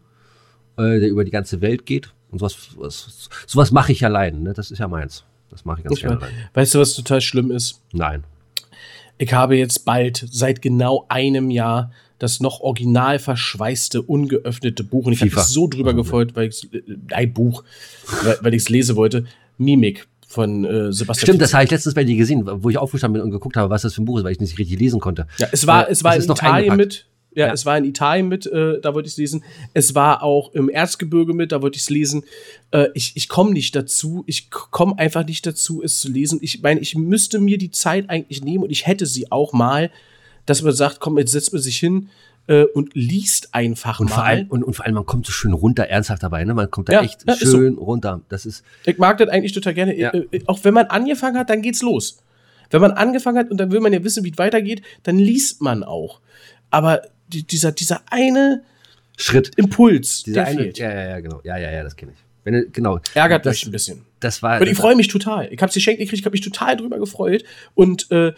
[0.75, 2.15] der über die ganze Welt geht.
[2.35, 4.53] Und sowas, was, sowas mache ich allein, ne?
[4.53, 5.23] Das ist ja meins.
[5.49, 6.33] Das mache ich ganz gerne allein.
[6.53, 7.81] Weißt du, was total schlimm ist?
[7.93, 8.25] Nein.
[9.17, 15.05] Ich habe jetzt bald seit genau einem Jahr das noch original verschweißte, ungeöffnete Buch.
[15.05, 15.97] Und ich habe mich so drüber mhm.
[15.97, 16.81] gefreut, weil ich äh,
[17.13, 17.63] ein Buch,
[18.41, 19.25] weil, ich es lesen wollte.
[19.57, 21.27] Mimik von äh, Sebastian.
[21.27, 23.69] Stimmt, das habe ich letztens bei dir gesehen, wo ich aufgestanden bin und geguckt habe,
[23.69, 25.25] was das für ein Buch ist, weil ich nicht richtig lesen konnte.
[25.37, 27.05] Ja, es war, äh, es war in Italien mit.
[27.35, 29.43] Ja, ja, es war in Italien mit, äh, da wollte ich es lesen.
[29.73, 32.23] Es war auch im Erzgebirge mit, da wollte ich es lesen.
[32.71, 34.23] Äh, ich ich komme nicht dazu.
[34.25, 36.39] Ich komme einfach nicht dazu, es zu lesen.
[36.41, 39.91] Ich meine, ich müsste mir die Zeit eigentlich nehmen und ich hätte sie auch mal.
[40.45, 42.09] dass man sagt, komm, jetzt setzt man sich hin
[42.47, 44.15] äh, und liest einfach Und mal.
[44.15, 46.53] vor, allem, und, und vor allem, man kommt so schön runter, ernsthaft dabei, ne?
[46.53, 48.21] Man kommt da Ja, echt ja, schön runter.
[48.29, 49.97] Das ist, Ich mag das eigentlich total gerne.
[49.97, 50.11] Ja.
[50.11, 52.19] Äh, äh, Auch wenn man angefangen hat, dann geht's los.
[52.69, 55.61] Wenn man angefangen hat und dann will man ja wissen, wie es weitergeht, dann liest
[55.63, 56.19] man auch.
[56.69, 58.63] Aber die, dieser, dieser eine
[59.17, 59.51] Schritt.
[59.55, 60.77] Impuls, Dieser der eine, fehlt.
[60.77, 61.41] ja, ja, ja, genau.
[61.43, 62.17] Ja, ja, ja, das kenne ich.
[62.43, 62.99] Wenn, genau.
[63.13, 64.01] Ärgert das, mich ein bisschen.
[64.19, 64.55] Das war.
[64.57, 65.47] Aber ich freue mich total.
[65.51, 67.43] Ich habe es geschenkt gekriegt, ich habe mich total drüber gefreut.
[67.73, 68.33] Und äh,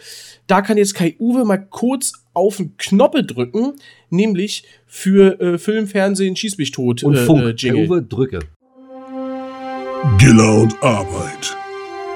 [0.46, 3.74] da kann jetzt Kai Uwe mal kurz auf den Knoppel drücken,
[4.08, 7.42] nämlich für äh, Film, Fernsehen, Schieß mich tot und äh, Funk.
[7.42, 7.86] äh, Jingle.
[7.86, 8.38] Uwe, drücke.
[10.18, 11.56] Giller und Arbeit.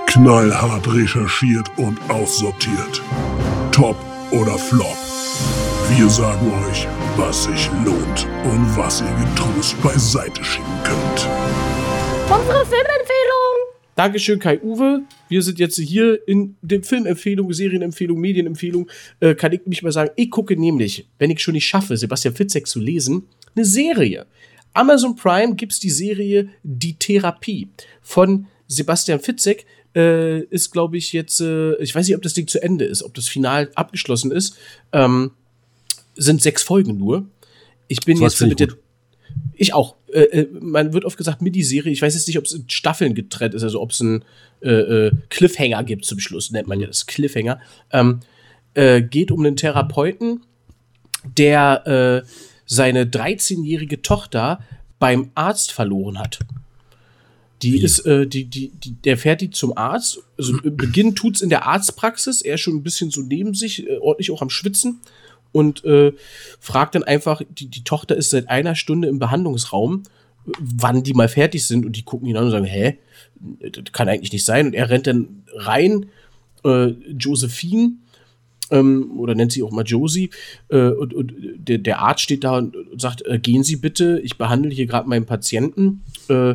[0.07, 3.03] Knallhart recherchiert und aussortiert.
[3.71, 3.97] Top
[4.31, 4.97] oder Flop.
[5.97, 6.87] Wir sagen euch,
[7.19, 11.29] was sich lohnt und was ihr getrost beiseite schieben könnt.
[12.31, 13.53] Unsere Filmempfehlung.
[13.95, 15.03] Dankeschön, Kai Uwe.
[15.29, 18.89] Wir sind jetzt hier in den Filmempfehlungen, Serienempfehlungen, Medienempfehlungen.
[19.21, 22.35] Äh, kann ich mich mal sagen, ich gucke nämlich, wenn ich schon nicht schaffe, Sebastian
[22.35, 24.25] Fitzek zu lesen, eine Serie.
[24.73, 27.69] Amazon Prime gibt's die Serie Die Therapie
[28.01, 29.67] von Sebastian Fitzek.
[29.95, 33.03] Äh, ist, glaube ich, jetzt, äh, ich weiß nicht, ob das Ding zu Ende ist,
[33.03, 34.57] ob das final abgeschlossen ist.
[34.93, 35.33] Ähm,
[36.15, 37.27] sind sechs Folgen nur.
[37.89, 38.77] Ich bin Sowas jetzt mit ich der.
[39.55, 39.97] Ich auch.
[40.13, 41.93] Äh, äh, man wird oft gesagt Miniserie.
[41.93, 44.25] Ich weiß jetzt nicht, ob es in Staffeln getrennt ist, also ob es einen
[44.61, 47.61] äh, äh, Cliffhanger gibt zum Schluss, nennt man ja das Cliffhanger.
[47.91, 48.21] Ähm,
[48.75, 50.43] äh, geht um einen Therapeuten,
[51.37, 52.29] der äh,
[52.67, 54.61] seine 13-jährige Tochter
[54.99, 56.41] beim Arzt verloren hat.
[57.63, 60.21] Die ist, äh, die, die, die, der fährt die zum Arzt.
[60.37, 62.43] Also im Beginn tut's in der Arztpraxis.
[62.43, 65.01] Er ist schon ein bisschen so neben sich, äh, ordentlich auch am Schwitzen.
[65.53, 66.13] Und äh,
[66.61, 70.03] fragt dann einfach, die, die Tochter ist seit einer Stunde im Behandlungsraum,
[70.59, 71.87] wann die mal fertig sind.
[71.87, 72.99] Und die gucken ihn an und sagen, hä,
[73.61, 74.67] das kann eigentlich nicht sein.
[74.67, 76.07] Und er rennt dann rein,
[76.65, 76.89] äh,
[77.19, 77.93] Josephine,
[78.71, 80.31] ähm, oder nennt sie auch mal Josie,
[80.71, 84.21] äh, und, und der, der Arzt steht da und, und sagt, äh, gehen Sie bitte,
[84.25, 86.55] ich behandle hier gerade meinen Patienten, äh,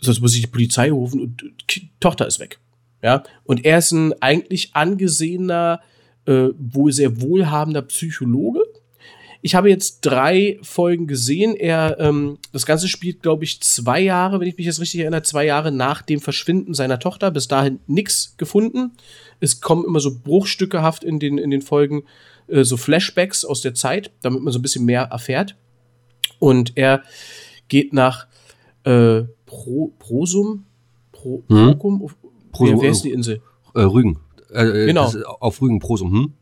[0.00, 2.60] sonst muss ich die Polizei rufen und Ki- Tochter ist weg.
[3.02, 5.80] Ja, und er ist ein eigentlich angesehener,
[6.26, 8.60] äh, wohl sehr wohlhabender Psychologe.
[9.42, 11.54] Ich habe jetzt drei Folgen gesehen.
[11.54, 15.22] Er, ähm, das Ganze spielt, glaube ich, zwei Jahre, wenn ich mich jetzt richtig erinnere,
[15.22, 17.30] zwei Jahre nach dem Verschwinden seiner Tochter.
[17.30, 18.92] Bis dahin nichts gefunden.
[19.40, 22.04] Es kommen immer so bruchstückehaft in den, in den Folgen
[22.46, 25.56] äh, so Flashbacks aus der Zeit, damit man so ein bisschen mehr erfährt.
[26.38, 27.02] Und er
[27.68, 28.26] geht nach
[28.84, 30.64] äh, Pro, Prosum,
[31.12, 31.78] Pro, Hm?
[31.78, 33.42] Prosum, wer, wer ist die Insel?
[33.74, 34.20] Äh, Rügen.
[34.54, 35.04] Äh, Genau.
[35.04, 36.12] das ist auf Rügen, Prosum.
[36.12, 36.32] Hm?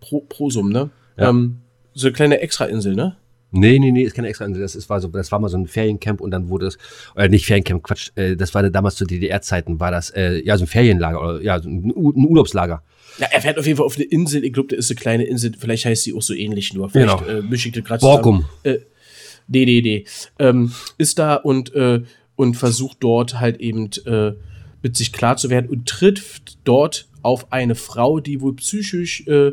[0.00, 0.90] Pro, Prosum, ne?
[1.16, 1.30] Ja.
[1.30, 1.58] Ähm,
[1.94, 3.16] so eine kleine Extrainsel, ne?
[3.54, 4.62] Nee, nee, nee, ist keine extra Insel.
[4.62, 6.78] Das, ist, war so, das war mal so ein Feriencamp und dann wurde es,
[7.16, 10.64] äh, nicht Feriencamp, Quatsch, äh, das war damals zu DDR-Zeiten, war das, äh, ja, so
[10.64, 12.82] ein Ferienlager, oder, ja, so ein, ein Urlaubslager.
[13.18, 14.42] Ja, er fährt auf jeden Fall auf eine Insel.
[14.42, 15.52] Ich glaube, da ist eine kleine Insel.
[15.58, 16.88] Vielleicht heißt sie auch so ähnlich nur.
[16.88, 17.30] Vielleicht Genau.
[17.40, 18.46] äh, mische ich das gerade Borkum.
[18.62, 18.78] Äh,
[19.48, 20.04] nee, nee, nee.
[20.38, 22.00] Ähm, ist da und, äh,
[22.36, 24.32] und versucht dort halt eben äh,
[24.82, 29.52] mit sich klar zu werden und trifft dort auf eine Frau, die wohl psychisch äh,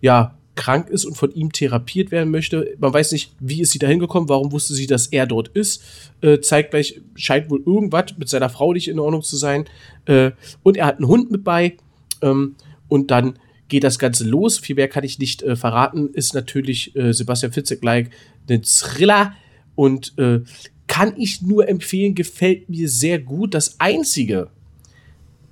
[0.00, 2.76] ja, krank ist und von ihm therapiert werden möchte.
[2.78, 5.82] Man weiß nicht, wie ist sie da hingekommen, warum wusste sie, dass er dort ist.
[6.20, 9.64] Äh, zeigt gleich, scheint wohl irgendwas mit seiner Frau nicht in Ordnung zu sein.
[10.06, 10.32] Äh,
[10.62, 11.76] und er hat einen Hund mit bei.
[12.22, 12.54] Ähm,
[12.88, 13.38] und dann
[13.68, 14.58] geht das Ganze los.
[14.58, 16.10] Viel mehr kann ich nicht äh, verraten.
[16.12, 18.10] Ist natürlich äh, Sebastian Fitzek-like
[18.48, 19.34] ein Thriller
[19.74, 20.40] und äh,
[20.86, 23.54] kann ich nur empfehlen, gefällt mir sehr gut.
[23.54, 24.50] Das Einzige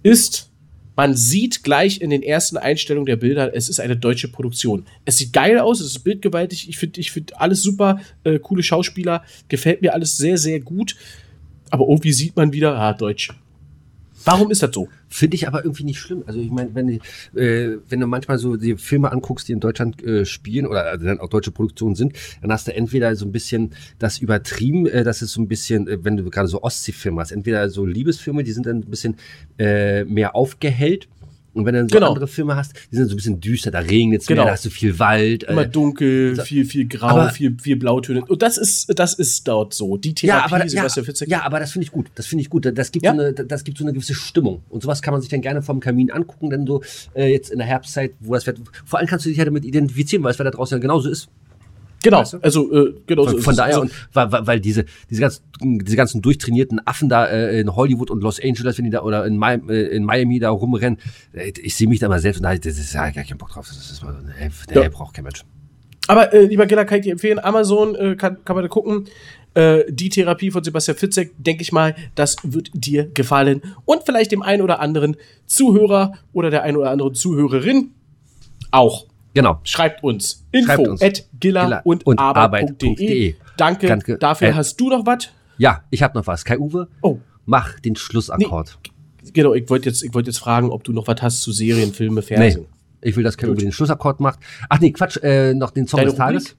[0.03, 0.52] ist,
[0.97, 4.87] man sieht gleich in den ersten Einstellungen der Bilder, es ist eine deutsche Produktion.
[5.05, 8.63] Es sieht geil aus, es ist bildgewaltig, ich finde ich find alles super, äh, coole
[8.63, 10.97] Schauspieler, gefällt mir alles sehr, sehr gut.
[11.71, 13.31] Aber irgendwie sieht man wieder, ah, Deutsch.
[14.25, 14.89] Warum ist das so?
[15.09, 16.23] Finde ich aber irgendwie nicht schlimm.
[16.27, 20.03] Also ich meine, wenn, äh, wenn du manchmal so die Filme anguckst, die in Deutschland
[20.05, 23.33] äh, spielen oder also dann auch deutsche Produktionen sind, dann hast du entweder so ein
[23.33, 27.21] bisschen das übertrieben, äh, das ist so ein bisschen, äh, wenn du gerade so Ostseefilme
[27.21, 29.17] hast, entweder so Liebesfilme, die sind dann ein bisschen
[29.59, 31.09] äh, mehr aufgehellt.
[31.55, 32.09] Und wenn du dann so Genau.
[32.09, 34.43] andere Filme hast, die sind so ein bisschen düster, da regnet es Genau.
[34.43, 35.43] mehr, da hast du viel Wald.
[35.45, 38.25] Immer Äh, dunkel, viel, viel grau, aber- viel, viel Blautöne.
[38.25, 39.97] Und das ist, das ist dort so.
[39.97, 41.29] Die Therapie, ja, aber, ja, Sebastian Fitzek.
[41.29, 42.07] ja, aber das finde ich gut.
[42.15, 42.65] Das finde ich gut.
[42.77, 43.15] Das gibt, Ja.
[43.15, 44.63] so eine, das gibt so eine gewisse Stimmung.
[44.71, 46.83] Und sowas kann man sich dann gerne vom Kamin angucken, denn so
[47.15, 48.63] äh, jetzt in der Herbstzeit, wo das Wetter.
[48.85, 51.29] Vor allem kannst du dich ja damit identifizieren, weil das Wetter draußen ja genauso ist.
[52.03, 52.21] Genau.
[52.21, 52.39] Weißt du?
[52.43, 53.57] Also, äh, genau so Von, ist von es.
[53.57, 57.75] daher, also, und weil, weil, diese, diese, ganz, diese ganzen durchtrainierten Affen da äh, in
[57.75, 60.99] Hollywood und Los Angeles, wenn die da oder in, Mi äh, in Miami da rumrennen,
[61.33, 63.51] äh, ich sehe mich da mal selbst und da das ist ja gar keinen Bock
[63.51, 63.67] drauf.
[63.69, 64.89] Das ist mal, nee, Ja.
[64.89, 65.45] braucht kein Mensch.
[66.09, 69.07] Aber äh, lieber Giller, kann ich dir empfehlen, Amazon äh, kann, kann man da gucken.
[69.55, 73.63] Äh, die Therapie von Sebastian Fitzek, denke ich mal, das wird dir gefallen.
[73.85, 77.91] Und vielleicht dem einen oder anderen Zuhörer oder der einen oder anderen Zuhörerin
[78.71, 79.07] auch.
[79.35, 79.61] Genau.
[79.65, 80.45] Schreibt uns.
[80.55, 81.03] Schreibt Info uns.
[81.03, 82.89] at gilla Gilla und, und arbeit.de.
[82.91, 83.35] arbeit.de.
[83.57, 84.19] Danke, Danke.
[84.19, 84.49] dafür.
[84.49, 85.29] Äh, hast du noch was?
[85.59, 86.45] Ja, ich habe noch was.
[86.45, 88.79] Kai Uwe, Oh, mach den Schlussakkord.
[89.33, 89.55] genau.
[89.55, 92.23] Ich wollte jetzt, ich wollte jetzt fragen, ob du noch was hast zu Serien, Filme,
[92.23, 92.67] Fernsehen.
[93.01, 93.49] Ich will, dass Kai.
[93.49, 94.39] Uwe den Schlussakkord macht.
[94.69, 96.43] Ach nee, Quatsch, äh, noch den Song Deine des Tages.
[96.45, 96.57] Rubrik?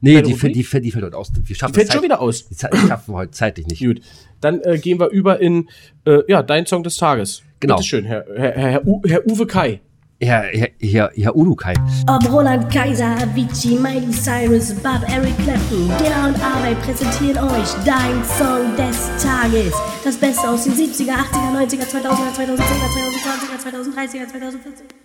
[0.00, 1.32] Nee, die, fällt- die, fällt- die fällt heute aus.
[1.44, 2.46] Wir schaffen Fällt es schon wieder aus.
[2.48, 3.82] Die die schaffen wir heute zeitlich nicht.
[3.82, 4.00] Gut.
[4.40, 5.68] Dann äh, gehen wir über in
[6.04, 7.42] äh, ja, dein Song des Tages.
[7.60, 7.76] Genau.
[7.76, 9.80] Bitte schön, Herr, Herr, Herr, Herr Uwe Kai.
[10.20, 11.74] Herr, Herr, Herr, Herr Udo Kai.
[12.06, 18.22] Ob Roland Kaiser, Avicii, Miley Cyrus, Bob, Eric Clapton, Giller und Arbeit präsentieren euch dein
[18.38, 19.74] Song des Tages.
[20.04, 22.88] Das Beste aus den 70er, 80er, 90er, 2000er, 2010er,
[23.24, 25.04] 2020er, 2030er, 2040er.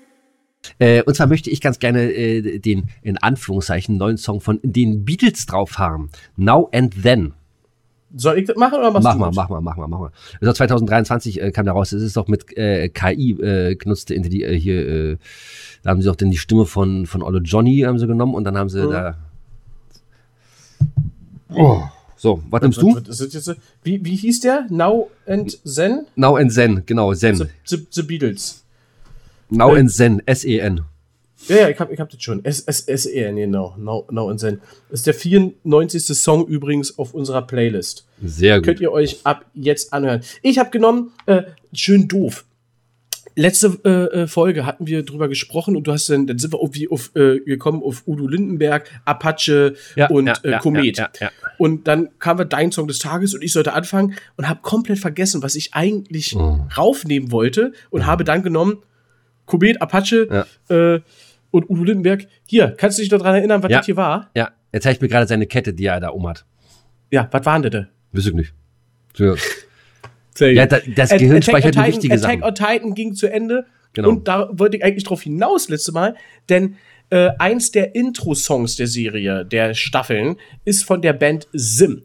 [0.78, 5.05] Äh, und zwar möchte ich ganz gerne äh, den, in Anführungszeichen, neuen Song von den
[5.05, 6.10] Beatles drauf haben.
[6.36, 7.34] Now and Then.
[8.16, 9.36] Soll ich das machen oder machst Mach du mal, das?
[9.36, 10.12] mach mal, mach mal, mach mal.
[10.41, 11.91] Doch 2023 äh, kam da raus.
[11.91, 14.88] Das ist doch mit äh, KI äh, genutzte äh, hier.
[14.88, 15.18] Äh,
[15.84, 18.43] da haben sie auch dann die Stimme von von Olle Johnny haben sie genommen und
[18.45, 18.91] dann haben sie Mhm.
[18.91, 19.18] da.
[21.53, 21.84] Oh.
[22.16, 22.95] So, was nimmst du?
[22.95, 24.66] Was- was ist jetzt, wie, wie hieß der?
[24.70, 26.05] Now and Zen?
[26.16, 27.49] Now and Zen, genau, The, Zen.
[27.66, 28.64] the, the Beatles.
[29.49, 30.82] Now and Zen, S-E-N.
[31.47, 32.43] Ja, ja, ich hab, ich hab das schon.
[32.45, 33.75] S S S E N genau.
[33.77, 34.61] Now, Now and Zen.
[34.89, 36.03] Das ist der 94.
[36.17, 38.05] Song übrigens auf unserer Playlist.
[38.23, 38.65] Sehr gut.
[38.65, 40.21] Könnt ihr euch ab jetzt anhören.
[40.41, 42.45] Ich habe genommen, äh, schön doof.
[43.35, 46.59] Letzte äh, äh, Folge hatten wir drüber gesprochen und du hast dann, dann sind wir
[46.59, 50.97] irgendwie auf, äh, gekommen auf Udo Lindenberg, Apache Ja, und ja, äh, Komet.
[50.97, 51.09] ja.
[51.57, 54.99] Und dann kam wir dein Song des Tages und ich sollte anfangen und habe komplett
[54.99, 56.59] vergessen, was ich eigentlich Oh.
[56.75, 58.79] raufnehmen wollte und habe dann genommen
[59.45, 60.99] Komet, Apache äh,
[61.52, 62.28] und Udo Lindenberg.
[62.45, 63.78] Hier, kannst du dich noch dran erinnern, was Ja.
[63.78, 64.30] das hier war?
[64.36, 66.45] Ja, er zeigt mir gerade seine Kette, die er da um hat.
[67.12, 67.88] Ja, was waren das denn?
[68.12, 68.54] Wüsste ich nicht.
[69.16, 69.36] So.
[70.45, 72.43] Ja, das At- Gehirn Attack speichert Titan, wichtige Attack Sachen.
[72.43, 73.66] on Titan ging zu Ende.
[73.93, 74.10] Genau.
[74.10, 76.16] Und da wollte ich eigentlich drauf hinaus letzte Mal,
[76.47, 76.76] denn
[77.10, 82.04] äh, eins der Intro-Songs der Serie, der Staffeln, ist von der Band Sim.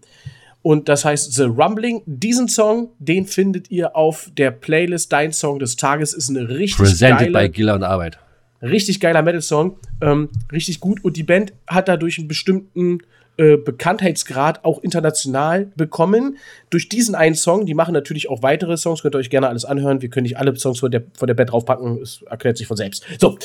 [0.63, 2.01] Und das heißt The Rumbling.
[2.07, 6.15] Diesen Song, den findet ihr auf der Playlist Dein Song des Tages.
[6.15, 8.19] Ist eine richtig Presented geile, Giller und Arbeit.
[8.63, 9.79] Richtig geiler Metal-Song.
[10.01, 11.05] Ähm, richtig gut.
[11.05, 13.01] Und die Band hat dadurch einen bestimmten
[13.37, 16.39] äh, Bekanntheitsgrad auch international bekommen.
[16.71, 17.67] Durch diesen einen Song.
[17.67, 19.03] Die machen natürlich auch weitere Songs.
[19.03, 20.03] Könnt ihr euch gerne alles anhören.
[20.03, 22.01] Wir können nicht alle Songs von der, von der Band draufpacken.
[22.01, 23.05] Es erklärt sich von selbst.
[23.21, 23.39] So.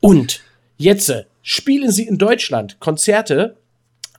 [0.00, 0.42] Und
[0.76, 3.56] jetzt äh, spielen sie in Deutschland Konzerte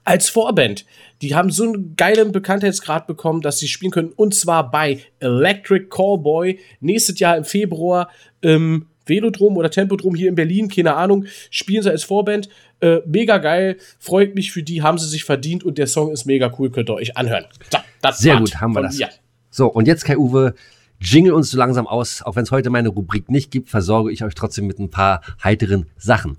[0.04, 0.86] als Vorband.
[1.22, 4.12] Die haben so einen geilen Bekanntheitsgrad bekommen, dass sie spielen können.
[4.16, 10.34] Und zwar bei Electric Callboy nächstes Jahr im Februar im Velodrom oder Tempodrom hier in
[10.34, 12.48] Berlin, keine Ahnung, spielen sie als Vorband.
[12.80, 16.24] Äh, mega geil, freut mich für die, haben sie sich verdient und der Song ist
[16.26, 17.44] mega cool, könnt ihr euch anhören.
[18.02, 18.98] Das Sehr gut, haben wir das.
[18.98, 19.08] mir.
[19.50, 20.54] So, und jetzt, Kai Uwe,
[21.00, 22.22] jingle uns so langsam aus.
[22.22, 25.22] Auch wenn es heute meine Rubrik nicht gibt, versorge ich euch trotzdem mit ein paar
[25.42, 26.36] heiteren Sachen.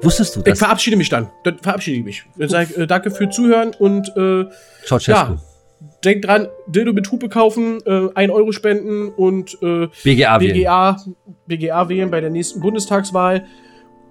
[0.00, 1.28] Wusstest du, Ich dass verabschiede mich dann.
[1.44, 2.24] Dann verabschiede ich mich.
[2.36, 4.46] Dann sage ich, äh, danke für Zuhören und äh,
[4.86, 5.40] Ceausescu, ja,
[6.04, 10.54] denkt dran, Dildo mit Hupe kaufen, äh, 1 Euro spenden und äh, BGA wählen?
[10.54, 10.96] BGA,
[11.46, 13.44] BGA wählen bei der nächsten Bundestagswahl.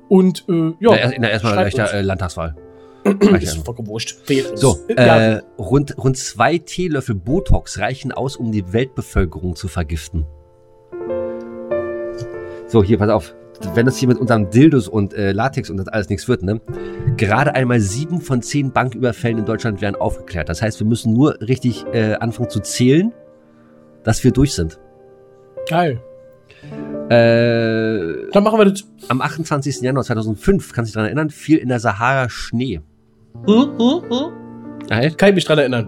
[0.09, 2.55] Und äh, ja, Na, na, erstmal gleich der äh, Landtagswahl.
[3.39, 4.17] ist vollkommen wurscht.
[4.55, 10.25] So, ja, äh, rund, rund zwei Teelöffel Botox reichen aus, um die Weltbevölkerung zu vergiften.
[12.67, 13.33] So, hier, pass auf.
[13.73, 16.61] Wenn das hier mit unserem Dildos und äh, Latex und das alles nichts wird, ne?
[17.17, 20.49] Gerade einmal sieben von zehn Banküberfällen in Deutschland werden aufgeklärt.
[20.49, 23.13] Das heißt, wir müssen nur richtig äh, anfangen zu zählen,
[24.03, 24.79] dass wir durch sind.
[25.69, 25.99] geil.
[27.09, 28.83] Äh, Dann machen wir das.
[29.07, 29.81] am 28.
[29.81, 32.81] Januar 2005, kannst du dich daran erinnern, fiel in der Sahara Schnee.
[33.45, 34.87] Hm, hm, hm.
[34.89, 35.11] Geil.
[35.11, 35.85] Kann ich mich dran erinnern.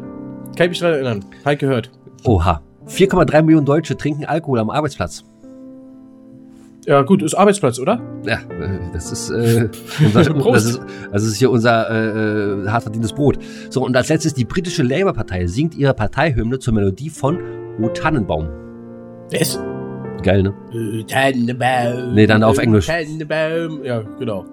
[0.56, 1.26] Kann ich mich dran erinnern.
[1.46, 1.92] Halt gehört.
[2.26, 2.62] Oha.
[2.88, 5.24] 4,3 Millionen Deutsche trinken Alkohol am Arbeitsplatz.
[6.90, 8.02] Ja, gut, ist Arbeitsplatz, oder?
[8.26, 9.70] Ja, äh, das ist, äh,
[10.04, 10.82] unser, das, ist,
[11.12, 13.38] das ist hier unser äh, äh, hart verdientes Brot.
[13.70, 17.38] So, und als letztes, die britische Labour-Partei singt ihre Parteihymne zur Melodie von
[17.80, 18.50] O Tannenbaum.
[19.30, 19.62] Ist?
[20.24, 20.56] Geil, ne?
[20.74, 22.16] Äh, Tannenbaum.
[22.16, 22.88] Nee, dann auf Englisch.
[22.88, 23.84] Tannenbaum.
[23.84, 24.46] Ja, genau.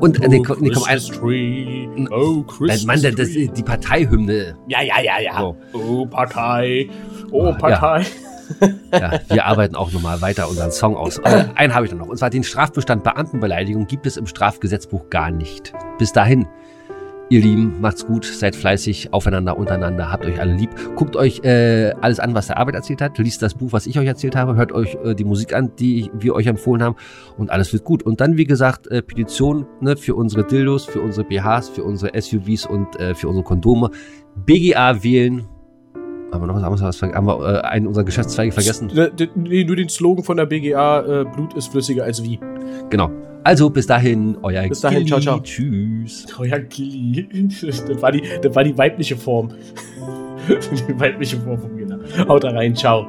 [0.00, 1.88] Und äh, nee, komm, nee, komm, ein, Christmas tree.
[2.10, 4.56] Oh, Christmas Mann, das, das, die Parteihymne.
[4.66, 5.38] Ja, ja, ja, ja.
[5.38, 5.56] So.
[5.74, 6.88] Oh, Partei.
[7.30, 7.52] Oh.
[7.52, 8.00] Partei.
[8.00, 8.29] Ja,
[9.28, 11.18] wir arbeiten auch nochmal weiter unseren Song aus.
[11.18, 12.08] Aber einen habe ich noch.
[12.08, 15.72] Und zwar den Strafbestand Beamtenbeleidigung gibt es im Strafgesetzbuch gar nicht.
[15.98, 16.46] Bis dahin,
[17.30, 20.70] ihr Lieben, macht's gut, seid fleißig, aufeinander, untereinander, habt euch alle lieb.
[20.96, 23.16] Guckt euch äh, alles an, was der Arbeit erzählt hat.
[23.18, 24.56] Liest das Buch, was ich euch erzählt habe.
[24.56, 26.96] Hört euch äh, die Musik an, die wir euch empfohlen haben.
[27.38, 28.02] Und alles wird gut.
[28.02, 32.20] Und dann, wie gesagt, äh, Petition ne, für unsere Dildos, für unsere BHs, für unsere
[32.20, 33.90] SUVs und äh, für unsere Kondome.
[34.34, 35.46] BGA wählen.
[36.32, 37.02] Haben wir noch was anderes?
[37.02, 38.88] Haben wir äh, einen unserer Geschäftszweige vergessen?
[38.88, 42.38] D- Nee, nur den Slogan von der BGA, äh, Blut ist flüssiger als wie.
[42.90, 43.10] Genau.
[43.42, 45.40] Also bis dahin, euer Bis dahin, ciao, ciao.
[45.40, 46.26] Tschüss.
[46.38, 47.48] Euer Gilly.
[47.60, 49.48] Das war die, das war die weibliche Form.
[50.48, 51.98] Die weibliche Form von Giller.
[52.26, 53.06] Haut da rein, ciao.